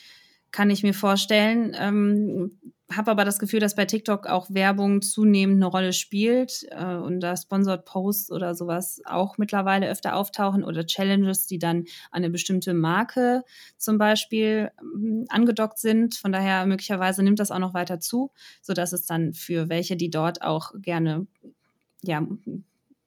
[0.50, 1.76] kann ich mir vorstellen.
[1.78, 2.58] Ähm,
[2.92, 7.20] habe aber das Gefühl, dass bei TikTok auch Werbung zunehmend eine Rolle spielt äh, und
[7.20, 12.30] da Sponsored Posts oder sowas auch mittlerweile öfter auftauchen oder Challenges, die dann an eine
[12.30, 13.44] bestimmte Marke
[13.76, 16.16] zum Beispiel ähm, angedockt sind.
[16.16, 20.10] Von daher möglicherweise nimmt das auch noch weiter zu, sodass es dann für welche, die
[20.10, 21.26] dort auch gerne
[22.02, 22.26] ja,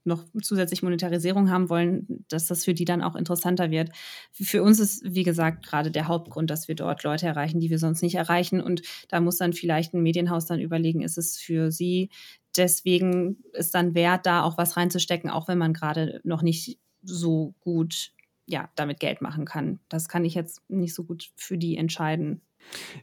[0.06, 3.89] noch zusätzlich Monetarisierung haben wollen, dass das für die dann auch interessanter wird.
[4.32, 7.80] Für uns ist, wie gesagt, gerade der Hauptgrund, dass wir dort Leute erreichen, die wir
[7.80, 8.62] sonst nicht erreichen.
[8.62, 12.10] Und da muss dann vielleicht ein Medienhaus dann überlegen, ist es für sie
[12.58, 17.54] deswegen ist dann wert, da auch was reinzustecken, auch wenn man gerade noch nicht so
[17.60, 18.12] gut
[18.45, 19.80] ja, damit Geld machen kann.
[19.89, 22.41] Das kann ich jetzt nicht so gut für die entscheiden.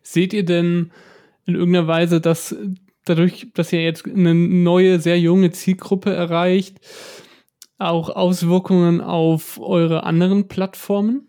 [0.02, 0.92] Seht ihr denn
[1.46, 2.54] in irgendeiner Weise, dass
[3.04, 6.78] dadurch, dass ihr jetzt eine neue, sehr junge Zielgruppe erreicht,
[7.78, 11.28] auch Auswirkungen auf eure anderen Plattformen?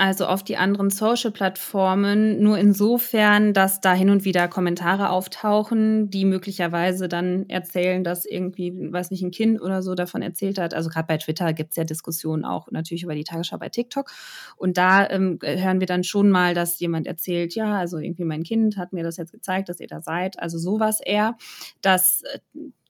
[0.00, 6.24] Also auf die anderen Social-Plattformen, nur insofern, dass da hin und wieder Kommentare auftauchen, die
[6.24, 10.72] möglicherweise dann erzählen, dass irgendwie, weiß nicht, ein Kind oder so davon erzählt hat.
[10.72, 14.12] Also gerade bei Twitter gibt es ja Diskussionen auch natürlich über die Tagesschau bei TikTok.
[14.56, 18.44] Und da ähm, hören wir dann schon mal, dass jemand erzählt, ja, also irgendwie mein
[18.44, 20.38] Kind hat mir das jetzt gezeigt, dass ihr da seid.
[20.38, 21.36] Also sowas eher,
[21.82, 22.38] dass äh,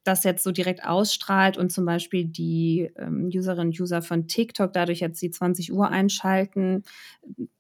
[0.05, 4.73] das jetzt so direkt ausstrahlt und zum Beispiel die ähm, Userinnen und User von TikTok
[4.73, 6.83] dadurch jetzt die 20 Uhr einschalten,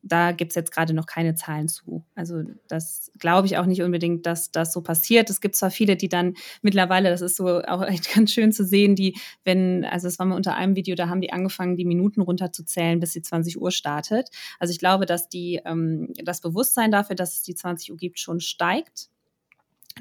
[0.02, 2.04] da gibt es jetzt gerade noch keine Zahlen zu.
[2.14, 5.28] Also das glaube ich auch nicht unbedingt, dass das so passiert.
[5.30, 8.64] Es gibt zwar viele, die dann mittlerweile, das ist so auch echt ganz schön zu
[8.64, 11.84] sehen, die, wenn, also es war mal unter einem Video, da haben die angefangen, die
[11.84, 14.30] Minuten runterzuzählen, bis die 20 Uhr startet.
[14.58, 18.18] Also ich glaube, dass die, ähm, das Bewusstsein dafür, dass es die 20 Uhr gibt,
[18.18, 19.10] schon steigt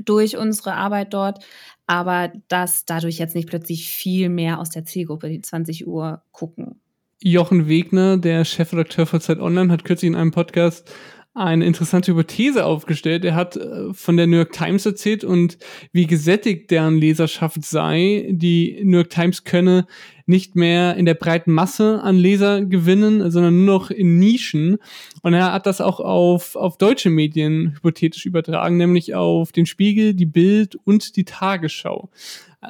[0.06, 1.44] durch unsere Arbeit dort,
[1.86, 6.82] aber dass dadurch jetzt nicht plötzlich viel mehr aus der Zielgruppe die 20 Uhr gucken.
[7.20, 10.92] Jochen Wegner, der Chefredakteur von Zeit Online, hat kürzlich in einem Podcast
[11.38, 13.24] eine interessante Hypothese aufgestellt.
[13.24, 15.58] Er hat äh, von der New York Times erzählt und
[15.92, 18.28] wie gesättigt deren Leserschaft sei.
[18.32, 19.86] Die New York Times könne
[20.26, 24.78] nicht mehr in der breiten Masse an Leser gewinnen, sondern nur noch in Nischen.
[25.22, 30.16] Und er hat das auch auf, auf deutsche Medien hypothetisch übertragen, nämlich auf den Spiegel,
[30.16, 32.10] die Bild und die Tagesschau.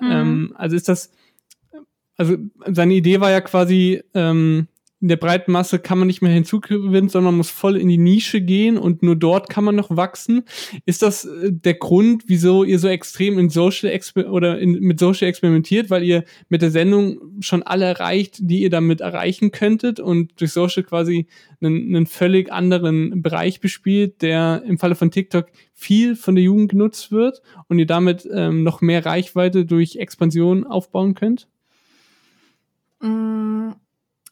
[0.01, 0.11] Mhm.
[0.11, 1.11] Ähm, also ist das,
[2.17, 2.35] also
[2.67, 4.67] seine Idee war ja quasi, ähm,
[4.99, 8.41] in der breiten Masse kann man nicht mehr hinzugewinnen, sondern muss voll in die Nische
[8.41, 10.43] gehen und nur dort kann man noch wachsen.
[10.85, 14.99] Ist das äh, der Grund, wieso ihr so extrem in Social Exper oder in, mit
[14.99, 19.99] Social experimentiert, weil ihr mit der Sendung schon alle erreicht, die ihr damit erreichen könntet
[19.99, 21.27] und durch Social quasi
[21.61, 26.71] einen, einen völlig anderen Bereich bespielt, der im Falle von TikTok viel von der Jugend
[26.71, 31.47] genutzt wird und ihr damit ähm, noch mehr Reichweite durch Expansion aufbauen könnt?
[32.99, 33.73] Mm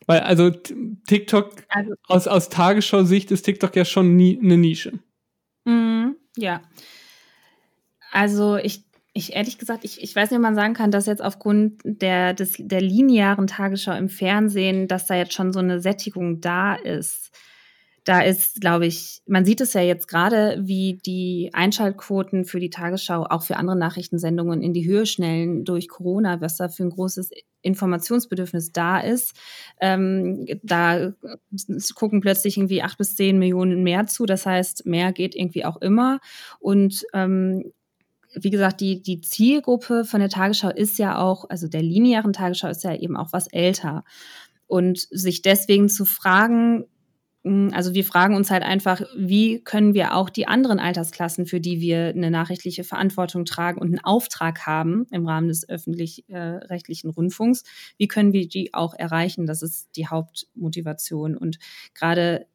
[0.05, 4.99] weil also TikTok, also, aus, aus Tagesschau-Sicht ist TikTok ja schon nie eine Nische.
[5.65, 6.61] Mm, ja.
[8.11, 8.83] Also ich,
[9.13, 12.33] ich ehrlich gesagt, ich, ich weiß nicht, ob man sagen kann, dass jetzt aufgrund der,
[12.33, 17.31] des, der linearen Tagesschau im Fernsehen, dass da jetzt schon so eine Sättigung da ist
[18.05, 22.69] da ist, glaube ich, man sieht es ja jetzt gerade, wie die Einschaltquoten für die
[22.69, 26.91] Tagesschau, auch für andere Nachrichtensendungen in die Höhe schnellen durch Corona, was da für ein
[26.91, 27.31] großes
[27.63, 29.33] Informationsbedürfnis da ist.
[29.81, 31.13] Ähm, da
[31.95, 34.27] gucken plötzlich irgendwie acht bis zehn Millionen mehr zu.
[34.27, 36.19] Das heißt, mehr geht irgendwie auch immer.
[36.59, 37.71] Und ähm,
[38.35, 42.67] wie gesagt, die, die Zielgruppe von der Tagesschau ist ja auch, also der linearen Tagesschau
[42.67, 44.03] ist ja eben auch was älter.
[44.67, 46.85] Und sich deswegen zu fragen,
[47.45, 51.79] also wir fragen uns halt einfach, wie können wir auch die anderen Altersklassen, für die
[51.79, 57.63] wir eine nachrichtliche Verantwortung tragen und einen Auftrag haben im Rahmen des öffentlich-rechtlichen Rundfunks,
[57.97, 59.45] wie können wir die auch erreichen?
[59.45, 61.37] Das ist die Hauptmotivation.
[61.37, 61.59] Und
[61.93, 62.47] gerade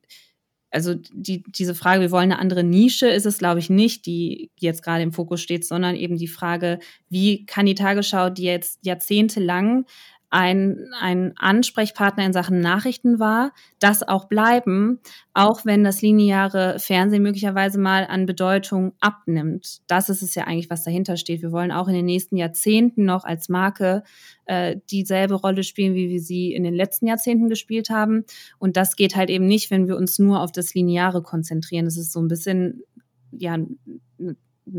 [0.73, 4.51] also die, diese Frage, wir wollen eine andere Nische, ist es, glaube ich, nicht, die
[4.59, 6.79] jetzt gerade im Fokus steht, sondern eben die Frage,
[7.09, 9.85] wie kann die Tagesschau, die jetzt jahrzehntelang
[10.31, 15.01] ein, ein Ansprechpartner in Sachen Nachrichten war, das auch bleiben,
[15.35, 19.81] auch wenn das lineare Fernsehen möglicherweise mal an Bedeutung abnimmt.
[19.89, 21.43] Das ist es ja eigentlich, was dahinter steht.
[21.43, 24.05] Wir wollen auch in den nächsten Jahrzehnten noch als Marke
[24.45, 28.25] äh, dieselbe Rolle spielen, wie wir sie in den letzten Jahrzehnten gespielt haben.
[28.59, 31.87] Und das geht halt eben nicht, wenn wir uns nur auf das Lineare konzentrieren.
[31.87, 32.85] Das ist so ein bisschen
[33.33, 33.79] ja ein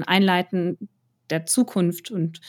[0.05, 0.77] Einleiten
[1.29, 2.39] der Zukunft und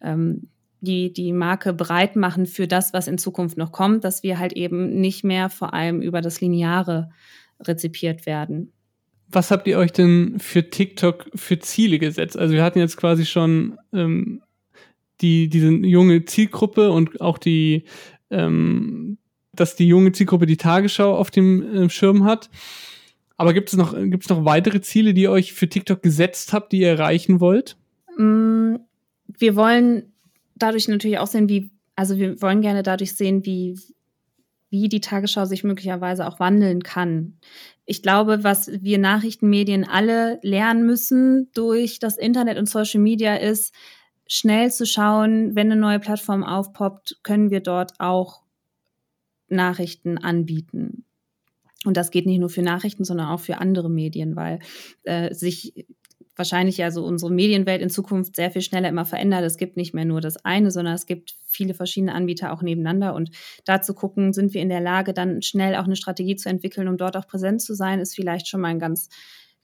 [0.00, 0.48] ähm,
[0.82, 4.52] die, die Marke bereit machen für das, was in Zukunft noch kommt, dass wir halt
[4.52, 7.10] eben nicht mehr vor allem über das Lineare
[7.60, 8.72] rezipiert werden.
[9.30, 12.36] Was habt ihr euch denn für TikTok für Ziele gesetzt?
[12.36, 14.42] Also wir hatten jetzt quasi schon ähm,
[15.20, 17.84] die, diese junge Zielgruppe und auch die,
[18.30, 19.18] ähm,
[19.54, 22.50] dass die junge Zielgruppe die Tagesschau auf dem äh, Schirm hat.
[23.36, 26.72] Aber gibt es noch, gibt's noch weitere Ziele, die ihr euch für TikTok gesetzt habt,
[26.72, 27.76] die ihr erreichen wollt?
[28.18, 28.76] Mm,
[29.26, 30.11] wir wollen
[30.54, 33.78] dadurch natürlich auch sehen, wie, also wir wollen gerne dadurch sehen, wie,
[34.70, 37.38] wie die Tagesschau sich möglicherweise auch wandeln kann.
[37.84, 43.74] Ich glaube, was wir Nachrichtenmedien alle lernen müssen durch das Internet und Social Media ist,
[44.26, 48.42] schnell zu schauen, wenn eine neue Plattform aufpoppt, können wir dort auch
[49.48, 51.04] Nachrichten anbieten.
[51.84, 54.60] Und das geht nicht nur für Nachrichten, sondern auch für andere Medien, weil
[55.02, 55.86] äh, sich
[56.36, 59.44] wahrscheinlich ja so unsere Medienwelt in Zukunft sehr viel schneller immer verändert.
[59.44, 63.14] Es gibt nicht mehr nur das eine, sondern es gibt viele verschiedene Anbieter auch nebeneinander.
[63.14, 63.30] Und
[63.64, 66.88] da zu gucken, sind wir in der Lage, dann schnell auch eine Strategie zu entwickeln,
[66.88, 69.08] um dort auch präsent zu sein, ist vielleicht schon mal ein ganz,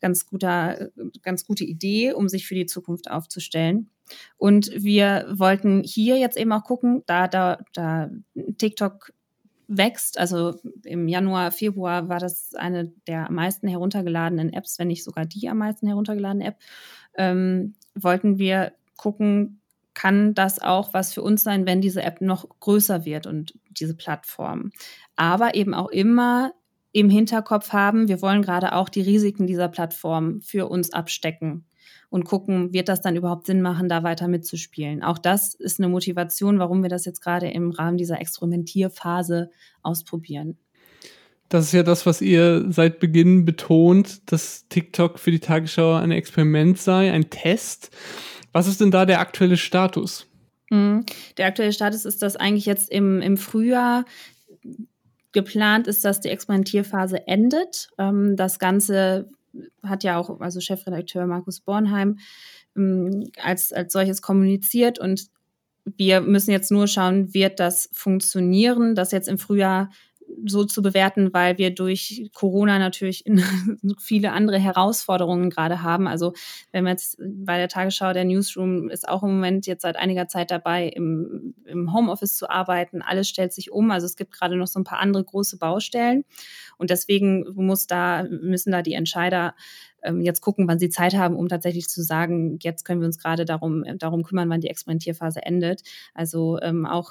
[0.00, 0.90] ganz guter,
[1.22, 3.90] ganz gute Idee, um sich für die Zukunft aufzustellen.
[4.36, 8.10] Und wir wollten hier jetzt eben auch gucken, da, da, da
[8.58, 9.12] TikTok
[9.68, 10.18] wächst.
[10.18, 10.54] Also
[10.84, 15.48] im Januar, Februar war das eine der am meisten heruntergeladenen Apps, wenn nicht sogar die
[15.48, 16.56] am meisten heruntergeladene App.
[17.14, 19.60] Ähm, wollten wir gucken,
[19.94, 23.94] kann das auch was für uns sein, wenn diese App noch größer wird und diese
[23.94, 24.70] Plattform.
[25.16, 26.52] Aber eben auch immer
[26.92, 31.67] im Hinterkopf haben, wir wollen gerade auch die Risiken dieser Plattform für uns abstecken
[32.10, 35.02] und gucken, wird das dann überhaupt Sinn machen, da weiter mitzuspielen.
[35.02, 39.50] Auch das ist eine Motivation, warum wir das jetzt gerade im Rahmen dieser Experimentierphase
[39.82, 40.56] ausprobieren.
[41.48, 46.10] Das ist ja das, was ihr seit Beginn betont, dass TikTok für die Tagesschau ein
[46.10, 47.90] Experiment sei, ein Test.
[48.52, 50.26] Was ist denn da der aktuelle Status?
[50.70, 51.04] Mhm.
[51.38, 54.04] Der aktuelle Status ist, dass eigentlich jetzt im, im Frühjahr
[55.32, 57.88] geplant ist, dass die Experimentierphase endet.
[57.98, 59.30] Ähm, das Ganze
[59.82, 62.18] hat ja auch, also Chefredakteur Markus Bornheim,
[62.76, 64.98] ähm, als, als solches kommuniziert.
[64.98, 65.28] Und
[65.96, 69.90] wir müssen jetzt nur schauen, wird das funktionieren, dass jetzt im Frühjahr
[70.46, 73.24] so zu bewerten, weil wir durch Corona natürlich
[73.98, 76.06] viele andere Herausforderungen gerade haben.
[76.06, 76.32] Also
[76.72, 80.28] wenn wir jetzt bei der Tagesschau, der Newsroom ist auch im Moment jetzt seit einiger
[80.28, 83.02] Zeit dabei, im, im Homeoffice zu arbeiten.
[83.02, 83.90] Alles stellt sich um.
[83.90, 86.24] Also es gibt gerade noch so ein paar andere große Baustellen.
[86.76, 89.54] Und deswegen muss da, müssen da die Entscheider
[90.02, 93.18] ähm, jetzt gucken, wann sie Zeit haben, um tatsächlich zu sagen, jetzt können wir uns
[93.18, 95.82] gerade darum, darum kümmern, wann die Experimentierphase endet.
[96.14, 97.10] Also ähm, auch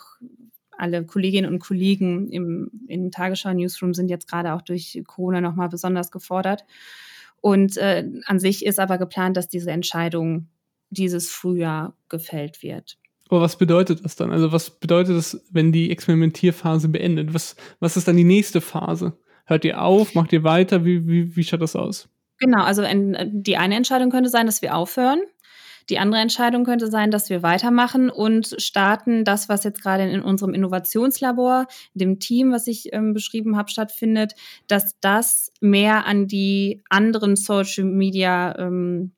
[0.78, 6.11] alle Kolleginnen und Kollegen im, im Tagesschau-Newsroom sind jetzt gerade auch durch Corona nochmal besonders
[6.11, 6.65] gefordert.
[7.41, 10.47] Und äh, an sich ist aber geplant, dass diese Entscheidung
[10.89, 12.97] dieses Frühjahr gefällt wird.
[13.30, 14.32] Aber was bedeutet das dann?
[14.32, 17.34] Also was bedeutet das, wenn die Experimentierphase beendet?
[17.34, 19.17] Was, was ist dann die nächste Phase?
[19.45, 20.15] Hört ihr auf?
[20.15, 20.86] Macht ihr weiter?
[20.86, 22.09] Wie, wie, wie schaut das aus?
[22.39, 22.84] Genau, also
[23.25, 25.21] die eine Entscheidung könnte sein, dass wir aufhören.
[25.89, 30.21] Die andere Entscheidung könnte sein, dass wir weitermachen und starten das, was jetzt gerade in
[30.21, 34.33] unserem Innovationslabor, dem Team, was ich ähm, beschrieben habe, stattfindet,
[34.67, 39.13] dass das mehr an die anderen Social Media ähm,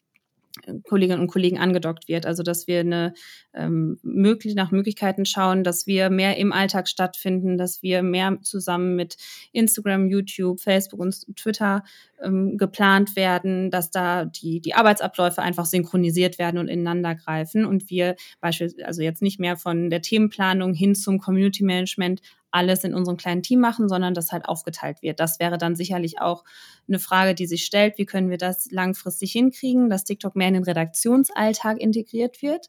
[0.84, 2.26] Kolleginnen und Kollegen angedockt wird.
[2.26, 3.14] Also dass wir eine,
[3.54, 8.96] ähm, möglich, nach Möglichkeiten schauen, dass wir mehr im Alltag stattfinden, dass wir mehr zusammen
[8.96, 9.18] mit
[9.52, 11.84] Instagram, YouTube, Facebook und Twitter
[12.24, 17.90] ähm, geplant werden, dass da die, die Arbeitsabläufe einfach synchronisiert werden und ineinander greifen und
[17.90, 22.94] wir beispielsweise also jetzt nicht mehr von der Themenplanung hin zum Community Management alles in
[22.94, 25.20] unserem kleinen Team machen, sondern das halt aufgeteilt wird.
[25.20, 26.44] Das wäre dann sicherlich auch
[26.88, 30.56] eine Frage, die sich stellt, wie können wir das langfristig hinkriegen, dass TikTok mehr in
[30.56, 32.68] den Redaktionsalltag integriert wird.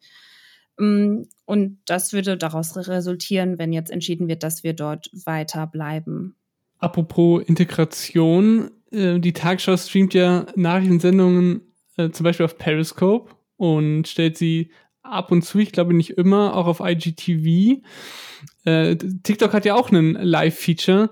[0.78, 6.36] Mm, und das würde daraus resultieren, wenn jetzt entschieden wird, dass wir dort weiter bleiben.
[6.78, 11.62] Apropos Integration, äh, die Tagesschau streamt ja Nachrichtensendungen
[11.97, 14.70] äh, zum Beispiel auf Periscope und stellt sie
[15.03, 17.82] ab und zu, ich glaube nicht immer, auch auf IGTV.
[18.64, 21.11] Äh, TikTok hat ja auch einen Live-Feature.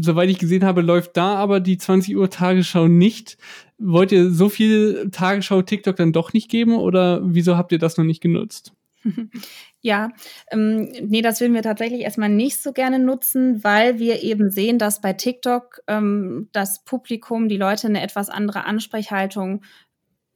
[0.00, 3.38] Soweit ich gesehen habe, läuft da aber die 20 Uhr Tagesschau nicht.
[3.78, 7.96] Wollt ihr so viel Tagesschau TikTok dann doch nicht geben oder wieso habt ihr das
[7.96, 8.72] noch nicht genutzt?
[9.84, 10.10] Ja,
[10.52, 14.78] ähm, nee, das würden wir tatsächlich erstmal nicht so gerne nutzen, weil wir eben sehen,
[14.78, 19.62] dass bei TikTok ähm, das Publikum, die Leute eine etwas andere Ansprechhaltung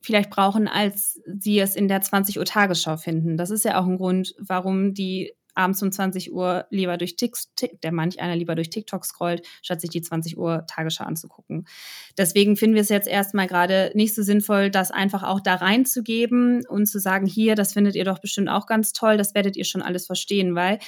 [0.00, 3.36] vielleicht brauchen, als sie es in der 20 Uhr Tagesschau finden.
[3.36, 7.80] Das ist ja auch ein Grund, warum die abends um 20 Uhr lieber durch TikTok,
[7.82, 11.66] der manch einer lieber durch TikTok scrollt, statt sich die 20 Uhr Tagesschau anzugucken.
[12.18, 16.64] Deswegen finden wir es jetzt erstmal gerade nicht so sinnvoll, das einfach auch da reinzugeben
[16.66, 19.64] und zu sagen, hier, das findet ihr doch bestimmt auch ganz toll, das werdet ihr
[19.64, 20.78] schon alles verstehen, weil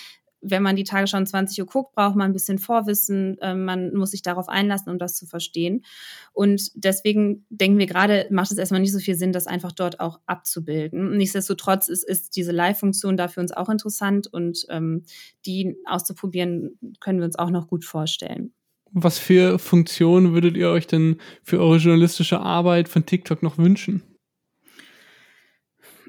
[0.41, 3.39] wenn man die Tagesschau um 20 Uhr guckt, braucht man ein bisschen Vorwissen.
[3.41, 5.85] Äh, man muss sich darauf einlassen, um das zu verstehen.
[6.33, 10.01] Und deswegen denken wir gerade, macht es erstmal nicht so viel Sinn, das einfach dort
[10.01, 11.17] auch abzubilden.
[11.17, 15.03] Nichtsdestotrotz ist, ist diese Live-Funktion da für uns auch interessant und ähm,
[15.47, 18.53] die auszuprobieren, können wir uns auch noch gut vorstellen.
[18.93, 24.03] Was für Funktionen würdet ihr euch denn für eure journalistische Arbeit von TikTok noch wünschen?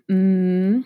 [0.08, 0.86] Mmh.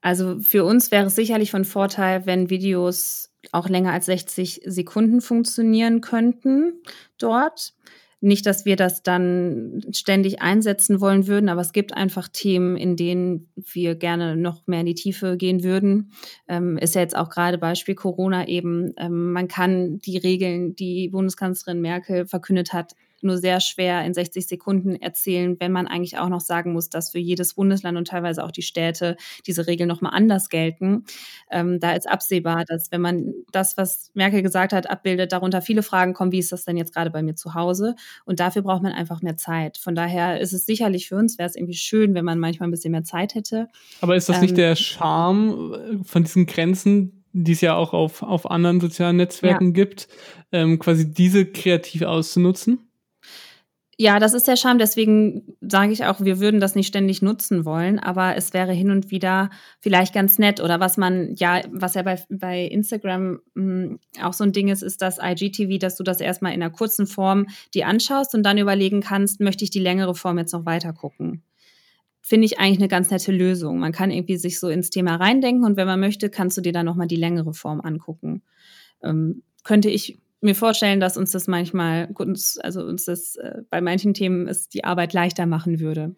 [0.00, 5.20] Also für uns wäre es sicherlich von Vorteil, wenn Videos auch länger als 60 Sekunden
[5.20, 6.82] funktionieren könnten
[7.18, 7.74] dort.
[8.22, 12.94] Nicht, dass wir das dann ständig einsetzen wollen würden, aber es gibt einfach Themen, in
[12.94, 16.12] denen wir gerne noch mehr in die Tiefe gehen würden.
[16.46, 18.92] Ähm, ist ja jetzt auch gerade Beispiel Corona eben.
[18.98, 22.92] Ähm, man kann die Regeln, die Bundeskanzlerin Merkel verkündet hat,
[23.22, 27.10] nur sehr schwer in 60 Sekunden erzählen, wenn man eigentlich auch noch sagen muss, dass
[27.10, 29.16] für jedes Bundesland und teilweise auch die Städte
[29.46, 31.04] diese Regeln nochmal anders gelten.
[31.50, 35.82] Ähm, da ist absehbar, dass wenn man das, was Merkel gesagt hat, abbildet, darunter viele
[35.82, 37.94] Fragen kommen, wie ist das denn jetzt gerade bei mir zu Hause?
[38.24, 39.78] Und dafür braucht man einfach mehr Zeit.
[39.78, 42.72] Von daher ist es sicherlich für uns, wäre es irgendwie schön, wenn man manchmal ein
[42.72, 43.68] bisschen mehr Zeit hätte.
[44.00, 47.92] Aber ist das ähm, nicht der Charme äh, von diesen Grenzen, die es ja auch
[47.92, 49.72] auf, auf anderen sozialen Netzwerken ja.
[49.72, 50.08] gibt,
[50.52, 52.89] ähm, quasi diese kreativ auszunutzen?
[54.00, 54.78] Ja, das ist der Charme.
[54.78, 58.90] Deswegen sage ich auch, wir würden das nicht ständig nutzen wollen, aber es wäre hin
[58.90, 60.58] und wieder vielleicht ganz nett.
[60.58, 64.68] Oder was man ja, was ja bei, bei Instagram mh, hm, auch so ein Ding
[64.68, 68.42] ist, ist das IGTV, dass du das erstmal in einer kurzen Form dir anschaust und
[68.42, 71.42] dann überlegen kannst, möchte ich die längere Form jetzt noch weiter gucken.
[72.22, 73.80] Finde ich eigentlich eine ganz nette Lösung.
[73.80, 76.72] Man kann irgendwie sich so ins Thema reindenken und wenn man möchte, kannst du dir
[76.72, 78.44] dann nochmal die längere Form angucken.
[79.02, 82.14] Ähm, könnte ich mir vorstellen, dass uns das manchmal,
[82.60, 86.14] also uns das äh, bei manchen Themen ist die Arbeit leichter machen würde.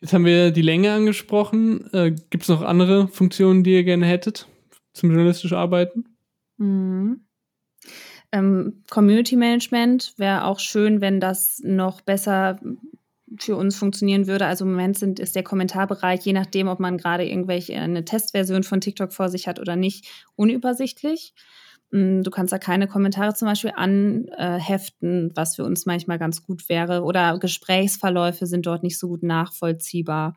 [0.00, 1.92] Jetzt haben wir die Länge angesprochen.
[1.92, 4.46] Äh, Gibt es noch andere Funktionen, die ihr gerne hättet
[4.92, 6.04] zum journalistischen Arbeiten?
[6.58, 7.24] Mhm.
[8.32, 12.60] Ähm, Community Management wäre auch schön, wenn das noch besser
[13.38, 14.46] für uns funktionieren würde.
[14.46, 18.62] Also im Moment sind, ist der Kommentarbereich, je nachdem, ob man gerade irgendwelche eine Testversion
[18.62, 20.06] von TikTok vor sich hat oder nicht,
[20.36, 21.34] unübersichtlich.
[21.94, 26.68] Mm, du kannst da keine Kommentare zum Beispiel anheften, was für uns manchmal ganz gut
[26.68, 27.04] wäre.
[27.04, 30.34] Oder Gesprächsverläufe sind dort nicht so gut nachvollziehbar.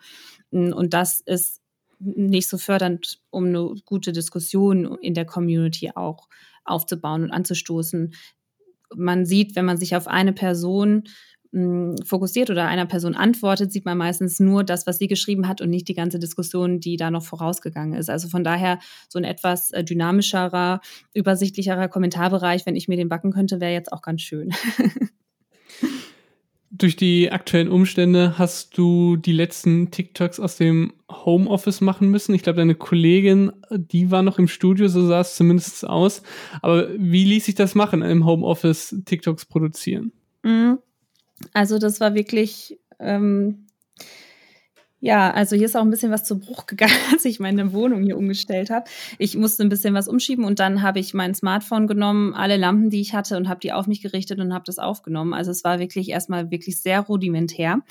[0.52, 1.62] Mm, und das ist
[2.00, 6.28] nicht so fördernd, um eine gute Diskussion in der Community auch
[6.64, 8.14] aufzubauen und anzustoßen.
[8.96, 11.06] Man sieht, wenn man sich auf eine Person
[12.06, 15.70] fokussiert oder einer Person antwortet, sieht man meistens nur das, was sie geschrieben hat und
[15.70, 18.10] nicht die ganze Diskussion, die da noch vorausgegangen ist.
[18.10, 18.80] Also von daher
[19.10, 20.82] so ein etwas äh, dynamischerer,
[21.14, 24.54] übersichtlicherer Kommentarbereich, wenn ich mir den backen könnte, wäre jetzt auch ganz schön.
[26.70, 32.36] Durch die aktuellen Umstände hast du die letzten TikToks aus dem Homeoffice machen müssen.
[32.36, 36.24] Ich glaube, deine Kollegin, die war noch im Studio, so sah es zumindest aus.
[36.62, 40.12] Aber wie ließ sich das machen, im Homeoffice TikToks produzieren?
[40.44, 40.80] Mhm.
[41.54, 43.67] Also das war wirklich, ähm,
[45.00, 48.02] ja, also hier ist auch ein bisschen was zu Bruch gegangen, als ich meine Wohnung
[48.04, 48.86] hier umgestellt habe.
[49.20, 52.90] Ich musste ein bisschen was umschieben und dann habe ich mein Smartphone genommen, alle Lampen,
[52.90, 55.36] die ich hatte und habe die auf mich gerichtet und habe das aufgenommen.
[55.36, 57.82] Also es war wirklich erstmal wirklich sehr rudimentär.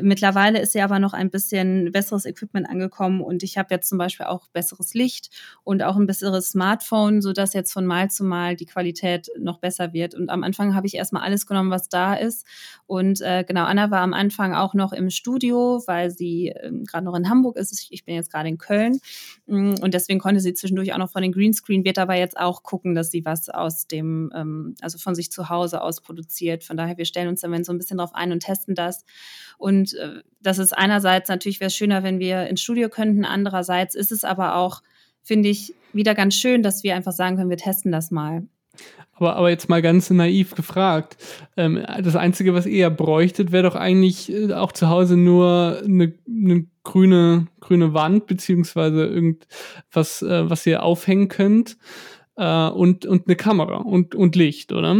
[0.00, 3.98] Mittlerweile ist ja aber noch ein bisschen besseres Equipment angekommen und ich habe jetzt zum
[3.98, 5.30] Beispiel auch besseres Licht
[5.64, 9.92] und auch ein besseres Smartphone, sodass jetzt von Mal zu Mal die Qualität noch besser
[9.92, 10.14] wird.
[10.14, 12.46] Und am Anfang habe ich erstmal alles genommen, was da ist.
[12.86, 17.04] Und äh, genau, Anna war am Anfang auch noch im Studio, weil sie ähm, gerade
[17.04, 17.88] noch in Hamburg ist.
[17.90, 19.00] Ich bin jetzt gerade in Köln
[19.46, 22.62] mm, und deswegen konnte sie zwischendurch auch noch von den Greenscreen, wird aber jetzt auch
[22.62, 26.64] gucken, dass sie was aus dem, ähm, also von sich zu Hause aus produziert.
[26.64, 29.04] Von daher, wir stellen uns dann so ein bisschen drauf ein und testen das.
[29.58, 33.24] Und äh, das ist einerseits natürlich wäre es schöner, wenn wir ins Studio könnten.
[33.24, 34.82] Andererseits ist es aber auch,
[35.22, 38.46] finde ich, wieder ganz schön, dass wir einfach sagen können, wir testen das mal.
[39.14, 41.16] Aber, aber jetzt mal ganz naiv gefragt.
[41.56, 46.14] Ähm, das Einzige, was ihr bräuchtet, wäre doch eigentlich äh, auch zu Hause nur eine,
[46.26, 51.76] eine grüne, grüne Wand, beziehungsweise irgendwas, äh, was ihr aufhängen könnt.
[52.36, 54.96] Äh, und, und eine Kamera und, und Licht, oder?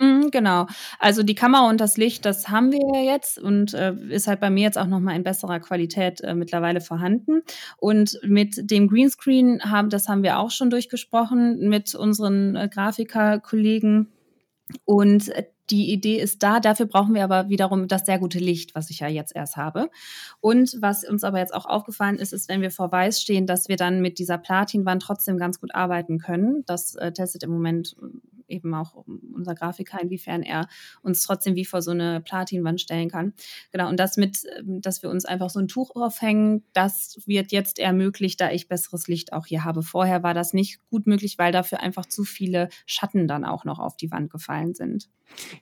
[0.00, 0.66] Mhm, genau.
[0.98, 4.40] Also die Kamera und das Licht, das haben wir ja jetzt und äh, ist halt
[4.40, 7.42] bei mir jetzt auch nochmal in besserer Qualität äh, mittlerweile vorhanden.
[7.76, 14.10] Und mit dem Greenscreen haben, das haben wir auch schon durchgesprochen mit unseren äh, Grafikerkollegen.
[14.86, 16.60] Und äh, die Idee ist da.
[16.60, 19.90] Dafür brauchen wir aber wiederum das sehr gute Licht, was ich ja jetzt erst habe.
[20.40, 23.68] Und was uns aber jetzt auch aufgefallen ist, ist, wenn wir vor Weiß stehen, dass
[23.68, 26.64] wir dann mit dieser Platinwand trotzdem ganz gut arbeiten können.
[26.66, 27.96] Das äh, testet im Moment
[28.50, 30.68] eben auch unser Grafiker, inwiefern er
[31.02, 33.34] uns trotzdem wie vor so eine Platinwand stellen kann.
[33.72, 37.52] Genau, und das mit, ähm, dass wir uns einfach so ein Tuch aufhängen, das wird
[37.52, 39.82] jetzt ermöglicht, da ich besseres Licht auch hier habe.
[39.82, 43.78] Vorher war das nicht gut möglich, weil dafür einfach zu viele Schatten dann auch noch
[43.78, 45.08] auf die Wand gefallen sind.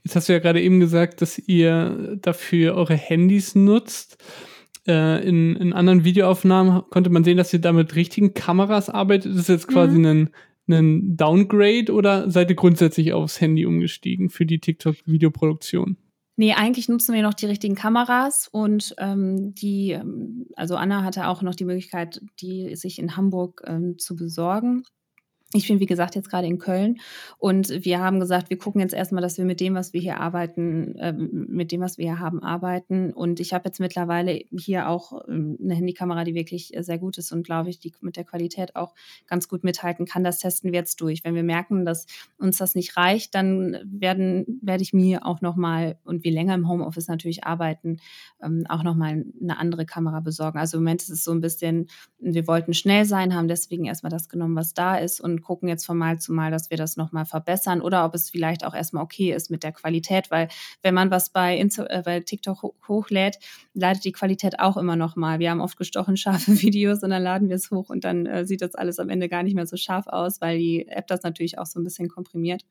[0.02, 4.16] Jetzt hast du ja gerade eben gesagt, dass ihr dafür eure Handys nutzt.
[4.86, 9.32] Äh, in, in anderen Videoaufnahmen konnte man sehen, dass ihr da mit richtigen Kameras arbeitet.
[9.32, 10.06] Das ist jetzt quasi mhm.
[10.06, 10.30] ein
[10.68, 15.96] einen Downgrade oder seid ihr grundsätzlich aufs Handy umgestiegen für die TikTok-Videoproduktion?
[16.36, 21.26] Nee, eigentlich nutzen wir noch die richtigen Kameras und ähm, die, ähm, also Anna hatte
[21.26, 24.84] auch noch die Möglichkeit, die sich in Hamburg ähm, zu besorgen.
[25.54, 27.00] Ich bin, wie gesagt, jetzt gerade in Köln
[27.38, 30.20] und wir haben gesagt, wir gucken jetzt erstmal, dass wir mit dem, was wir hier
[30.20, 33.14] arbeiten, äh, mit dem, was wir hier haben, arbeiten.
[33.14, 37.32] Und ich habe jetzt mittlerweile hier auch ähm, eine Handykamera, die wirklich sehr gut ist
[37.32, 38.94] und glaube ich, die mit der Qualität auch
[39.26, 40.22] ganz gut mithalten kann.
[40.22, 41.24] Das testen wir jetzt durch.
[41.24, 42.04] Wenn wir merken, dass
[42.36, 46.68] uns das nicht reicht, dann werden, werde ich mir auch nochmal, und wir länger im
[46.68, 48.00] Homeoffice natürlich arbeiten,
[48.42, 50.58] ähm, auch nochmal eine andere Kamera besorgen.
[50.58, 51.86] Also im Moment ist es so ein bisschen,
[52.18, 55.84] wir wollten schnell sein, haben deswegen erstmal das genommen, was da ist und gucken jetzt
[55.84, 59.02] von Mal zu Mal, dass wir das nochmal verbessern oder ob es vielleicht auch erstmal
[59.02, 60.48] okay ist mit der Qualität, weil
[60.82, 63.38] wenn man was bei, Insta äh, bei TikTok ho hochlädt,
[63.74, 65.38] ladet die Qualität auch immer nochmal.
[65.38, 68.46] Wir haben oft gestochen scharfe Videos und dann laden wir es hoch und dann äh,
[68.46, 71.22] sieht das alles am Ende gar nicht mehr so scharf aus, weil die App das
[71.22, 72.62] natürlich auch so ein bisschen komprimiert.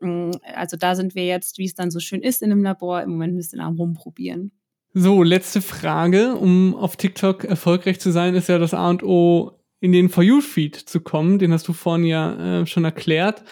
[0.00, 3.02] Mm, also da sind wir jetzt, wie es dann so schön ist in einem Labor,
[3.02, 4.52] im Moment ein bisschen am Rumprobieren.
[4.98, 6.36] So, letzte Frage.
[6.36, 10.22] Um auf TikTok erfolgreich zu sein, ist ja das A und O in den For
[10.22, 11.38] You-Feed zu kommen.
[11.38, 13.44] Den hast du vorhin ja äh, schon erklärt.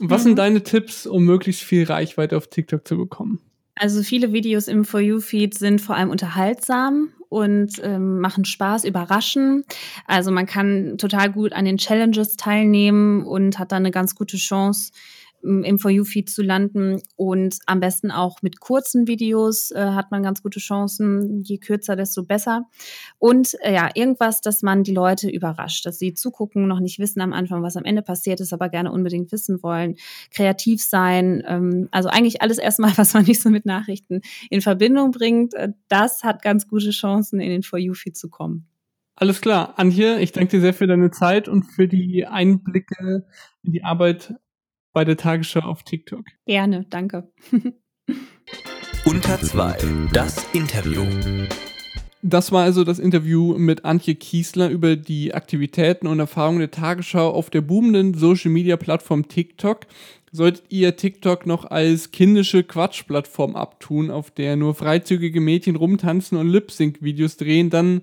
[0.00, 0.28] Was mhm.
[0.28, 3.40] sind deine Tipps, um möglichst viel Reichweite auf TikTok zu bekommen?
[3.78, 9.64] Also viele Videos im For You-Feed sind vor allem unterhaltsam und ähm, machen Spaß, überraschen.
[10.06, 14.38] Also man kann total gut an den Challenges teilnehmen und hat dann eine ganz gute
[14.38, 14.92] Chance,
[15.42, 17.00] im For You-Feed zu landen.
[17.16, 21.42] Und am besten auch mit kurzen Videos äh, hat man ganz gute Chancen.
[21.42, 22.66] Je kürzer, desto besser.
[23.18, 27.20] Und äh, ja, irgendwas, dass man die Leute überrascht, dass sie zugucken, noch nicht wissen
[27.20, 29.96] am Anfang, was am Ende passiert ist, aber gerne unbedingt wissen wollen.
[30.30, 31.42] Kreativ sein.
[31.46, 34.20] Ähm, also eigentlich alles erstmal, was man nicht so mit Nachrichten
[34.50, 35.54] in Verbindung bringt.
[35.54, 38.66] Äh, das hat ganz gute Chancen, in den For You-Feed zu kommen.
[39.18, 39.78] Alles klar.
[39.78, 43.24] Antje, ich danke dir sehr für deine Zeit und für die Einblicke
[43.62, 44.34] in die Arbeit
[44.96, 46.24] bei der Tagesschau auf TikTok.
[46.46, 47.30] Gerne, danke.
[49.04, 49.76] Unter 2.
[50.10, 51.04] Das Interview.
[52.22, 57.28] Das war also das Interview mit Antje Kiesler über die Aktivitäten und Erfahrungen der Tagesschau
[57.28, 59.80] auf der boomenden Social-Media-Plattform TikTok.
[60.32, 66.48] Solltet ihr TikTok noch als kindische Quatschplattform abtun, auf der nur freizügige Mädchen rumtanzen und
[66.48, 68.00] Lip-Sync-Videos drehen, dann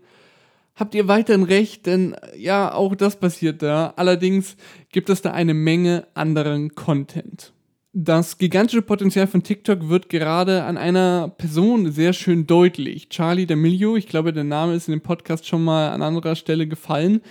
[0.76, 3.94] habt ihr weiterhin recht, denn ja, auch das passiert da.
[3.96, 4.56] Allerdings
[4.92, 7.54] gibt es da eine Menge anderen Content.
[7.96, 13.10] Das gigantische Potenzial von TikTok wird gerade an einer Person sehr schön deutlich.
[13.10, 16.66] Charlie D'Amelio, ich glaube, der Name ist in dem Podcast schon mal an anderer Stelle
[16.66, 17.22] gefallen,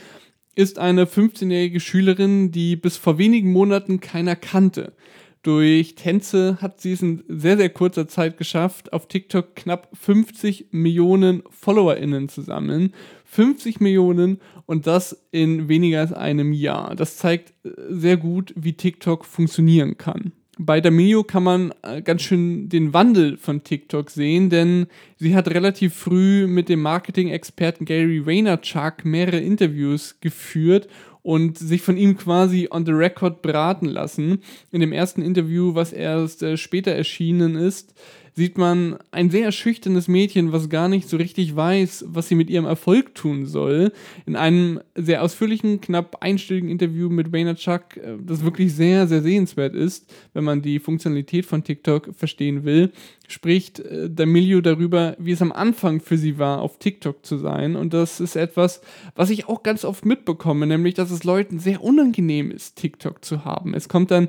[0.55, 4.93] ist eine 15-jährige Schülerin, die bis vor wenigen Monaten keiner kannte.
[5.43, 10.69] Durch Tänze hat sie es in sehr, sehr kurzer Zeit geschafft, auf TikTok knapp 50
[10.71, 12.95] Millionen FollowerInnen zu sammeln.
[13.33, 16.95] 50 Millionen und das in weniger als einem Jahr.
[16.95, 20.33] Das zeigt äh, sehr gut, wie TikTok funktionieren kann.
[20.59, 25.49] Bei D'Amelio kann man äh, ganz schön den Wandel von TikTok sehen, denn sie hat
[25.49, 30.89] relativ früh mit dem Marketing-Experten Gary Vaynerchuk mehrere Interviews geführt
[31.23, 34.43] und sich von ihm quasi on the record beraten lassen.
[34.71, 37.95] In dem ersten Interview, was erst äh, später erschienen ist,
[38.35, 42.49] sieht man ein sehr schüchternes Mädchen, was gar nicht so richtig weiß, was sie mit
[42.49, 43.93] ihrem Erfolg tun soll.
[44.25, 49.75] In einem sehr ausführlichen, knapp einstündigen Interview mit Vaynerchuk, äh, das wirklich sehr, sehr sehenswert
[49.75, 52.93] ist, wenn man die Funktionalität von TikTok verstehen will,
[53.29, 57.77] spricht äh, D'Amelio darüber, wie es am Anfang für sie war, auf TikTok zu sein.
[57.77, 58.81] Und das ist etwas,
[59.15, 63.45] was ich auch ganz oft mitbekomme, nämlich, dass es Leuten sehr unangenehm ist, TikTok zu
[63.45, 63.75] haben.
[63.75, 64.29] Es kommt dann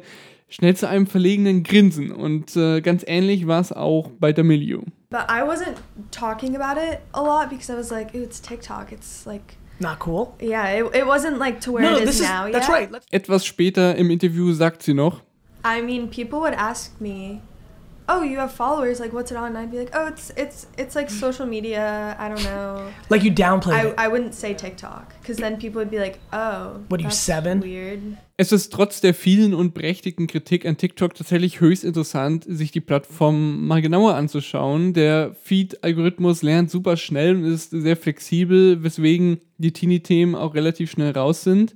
[0.53, 2.11] schnell zu einem verlegenen Grinsen.
[2.11, 4.83] Und äh, ganz ähnlich war es auch bei D'Amelio.
[5.09, 5.77] But I wasn't
[6.11, 8.91] talking about it a lot because I was like, it's TikTok.
[8.91, 10.35] It's like not cool.
[10.39, 12.51] Yeah, it, it wasn't like to where no, it is is now.
[12.51, 12.73] That's yeah?
[12.73, 12.91] right.
[12.91, 15.21] Let's Etwas später im Interview sagt sie noch,
[15.63, 17.41] I mean, people would ask me,
[18.07, 18.99] "Oh, you have followers?
[18.99, 22.15] Like, what's it on?" And I'd be like, "Oh, it's it's it's like social media.
[22.19, 23.95] I don't know." like you downplay I, it.
[23.97, 27.25] I wouldn't say TikTok because then people would be like, "Oh, What are you, that's
[27.25, 27.99] seven?" Weird."
[28.35, 32.81] Es ist trotz der vielen und berechtigten Kritik an TikTok tatsächlich höchst interessant, sich die
[32.81, 34.93] Plattform mal genauer anzuschauen.
[34.93, 41.11] Der Feed-Algorithmus lernt super schnell und ist sehr flexibel, weswegen die Teenie-Themen auch relativ schnell
[41.11, 41.75] raus sind.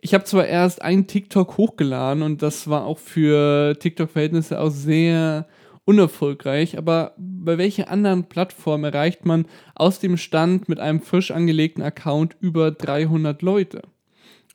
[0.00, 5.46] Ich habe zwar erst einen TikTok hochgeladen und das war auch für TikTok-Verhältnisse auch sehr
[5.84, 11.82] unerfolgreich, aber bei welcher anderen Plattform erreicht man aus dem Stand mit einem frisch angelegten
[11.82, 13.82] Account über 300 Leute?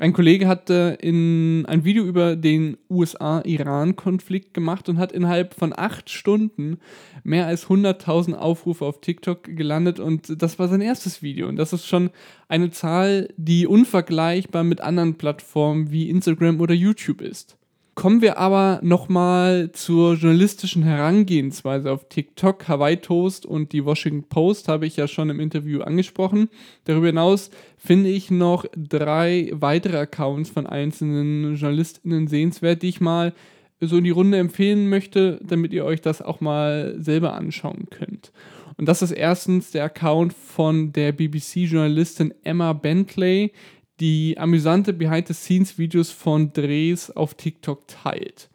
[0.02, 6.10] Ein Kollege hatte in ein Video über den USA-Iran-Konflikt gemacht und hat innerhalb von acht
[6.10, 6.80] Stunden
[7.26, 11.50] mehr als 100.000 Aufrufe auf TikTok gelandet und das war sein erstes Video.
[11.50, 12.12] Und das ist schon
[12.48, 17.59] eine Zahl, die unvergleichbar mit anderen Plattformen wie Instagram oder YouTube ist.
[18.00, 22.66] Kommen wir aber nochmal zur journalistischen Herangehensweise auf TikTok.
[22.70, 26.48] Hawaii Toast und die Washington Post habe ich ja schon im Interview angesprochen.
[26.86, 33.34] Darüber hinaus finde ich noch drei weitere Accounts von einzelnen JournalistInnen sehenswert, die ich mal
[33.82, 38.32] so in die Runde empfehlen möchte, damit ihr euch das auch mal selber anschauen könnt.
[38.78, 43.52] Und das ist erstens der Account von der BBC-Journalistin Emma Bentley,
[44.00, 48.50] die amüsante Behind-the-Scenes-Videos von Drehs auf TikTok teilt.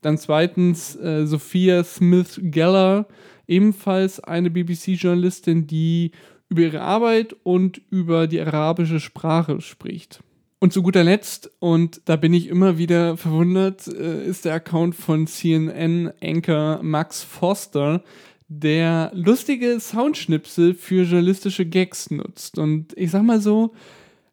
[0.00, 3.06] Dann zweitens äh, Sophia Smith Geller,
[3.46, 6.12] ebenfalls eine BBC-Journalistin, die
[6.48, 10.20] über ihre Arbeit und über die arabische Sprache spricht.
[10.58, 14.94] Und zu guter Letzt, und da bin ich immer wieder verwundert, äh, ist der Account
[14.94, 18.02] von CNN-Anchor Max Foster,
[18.48, 22.58] der lustige Soundschnipsel für journalistische Gags nutzt.
[22.58, 23.72] Und ich sag mal so,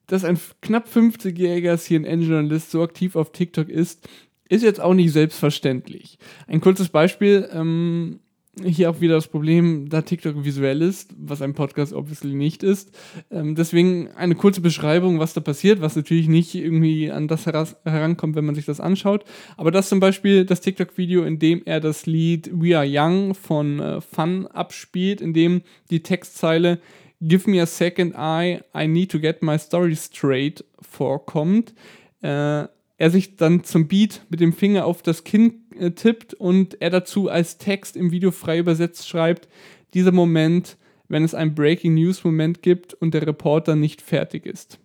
[0.10, 4.08] dass ein knapp 50-jähriger CNN-Journalist so aktiv auf TikTok ist,
[4.50, 6.18] ist jetzt auch nicht selbstverständlich.
[6.48, 8.20] Ein kurzes Beispiel, ähm,
[8.64, 12.92] hier auch wieder das Problem, da TikTok visuell ist, was ein Podcast obviously nicht ist.
[13.32, 18.36] Ähm, deswegen eine kurze Beschreibung, was da passiert, was natürlich nicht irgendwie an das herankommt,
[18.36, 19.24] wenn man sich das anschaut.
[19.56, 23.80] Aber das zum Beispiel das TikTok-Video, in dem er das Lied We Are Young von
[23.80, 26.80] äh, Fun abspielt, in dem die Textzeile
[27.22, 31.74] Give me a second eye, I need to get my story straight vorkommt.
[32.22, 32.68] Äh,
[33.00, 36.90] er sich dann zum Beat mit dem Finger auf das Kinn äh, tippt und er
[36.90, 39.48] dazu als Text im Video frei übersetzt schreibt,
[39.94, 44.80] dieser Moment, wenn es einen Breaking News Moment gibt und der Reporter nicht fertig ist.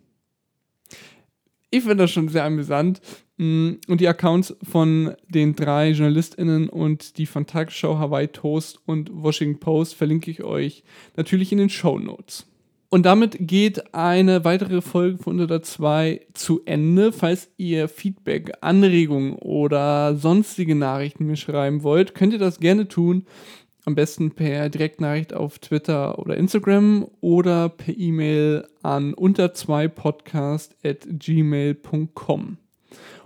[1.75, 3.01] Ich finde das schon sehr amüsant.
[3.37, 9.11] Mm, Und die Accounts von den drei JournalistInnen und die von Tagesschau, Hawaii Toast und
[9.13, 10.85] Washington Post verlinke ich euch
[11.17, 12.47] natürlich in den Show Notes.
[12.91, 17.11] Und damit geht eine weitere Folge von Unter der 2 zu Ende.
[17.11, 23.27] Falls ihr Feedback, Anregungen oder sonstige Nachrichten mir schreiben wollt, könnt ihr das gerne tun.
[23.87, 32.57] Am besten per Direktnachricht auf Twitter oder Instagram oder per E-Mail an unter2podcast at gmail.com.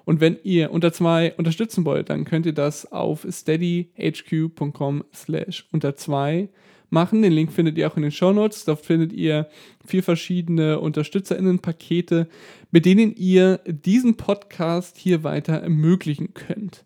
[0.05, 5.97] Und wenn ihr unter zwei unterstützen wollt, dann könnt ihr das auf steadyhq.com slash unter
[5.97, 6.49] zwei
[6.91, 7.23] machen.
[7.23, 8.65] Den Link findet ihr auch in den Show Notes.
[8.65, 9.49] Dort findet ihr
[9.87, 12.27] vier verschiedene UnterstützerInnen-Pakete,
[12.71, 16.85] mit denen ihr diesen Podcast hier weiter ermöglichen könnt.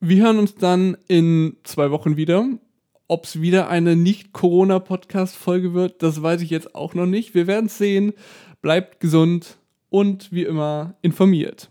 [0.00, 2.48] Wir hören uns dann in zwei Wochen wieder.
[3.12, 7.34] Ob es wieder eine Nicht-Corona-Podcast-Folge wird, das weiß ich jetzt auch noch nicht.
[7.34, 8.14] Wir werden es sehen.
[8.62, 9.58] Bleibt gesund
[9.90, 11.68] und wie immer informiert.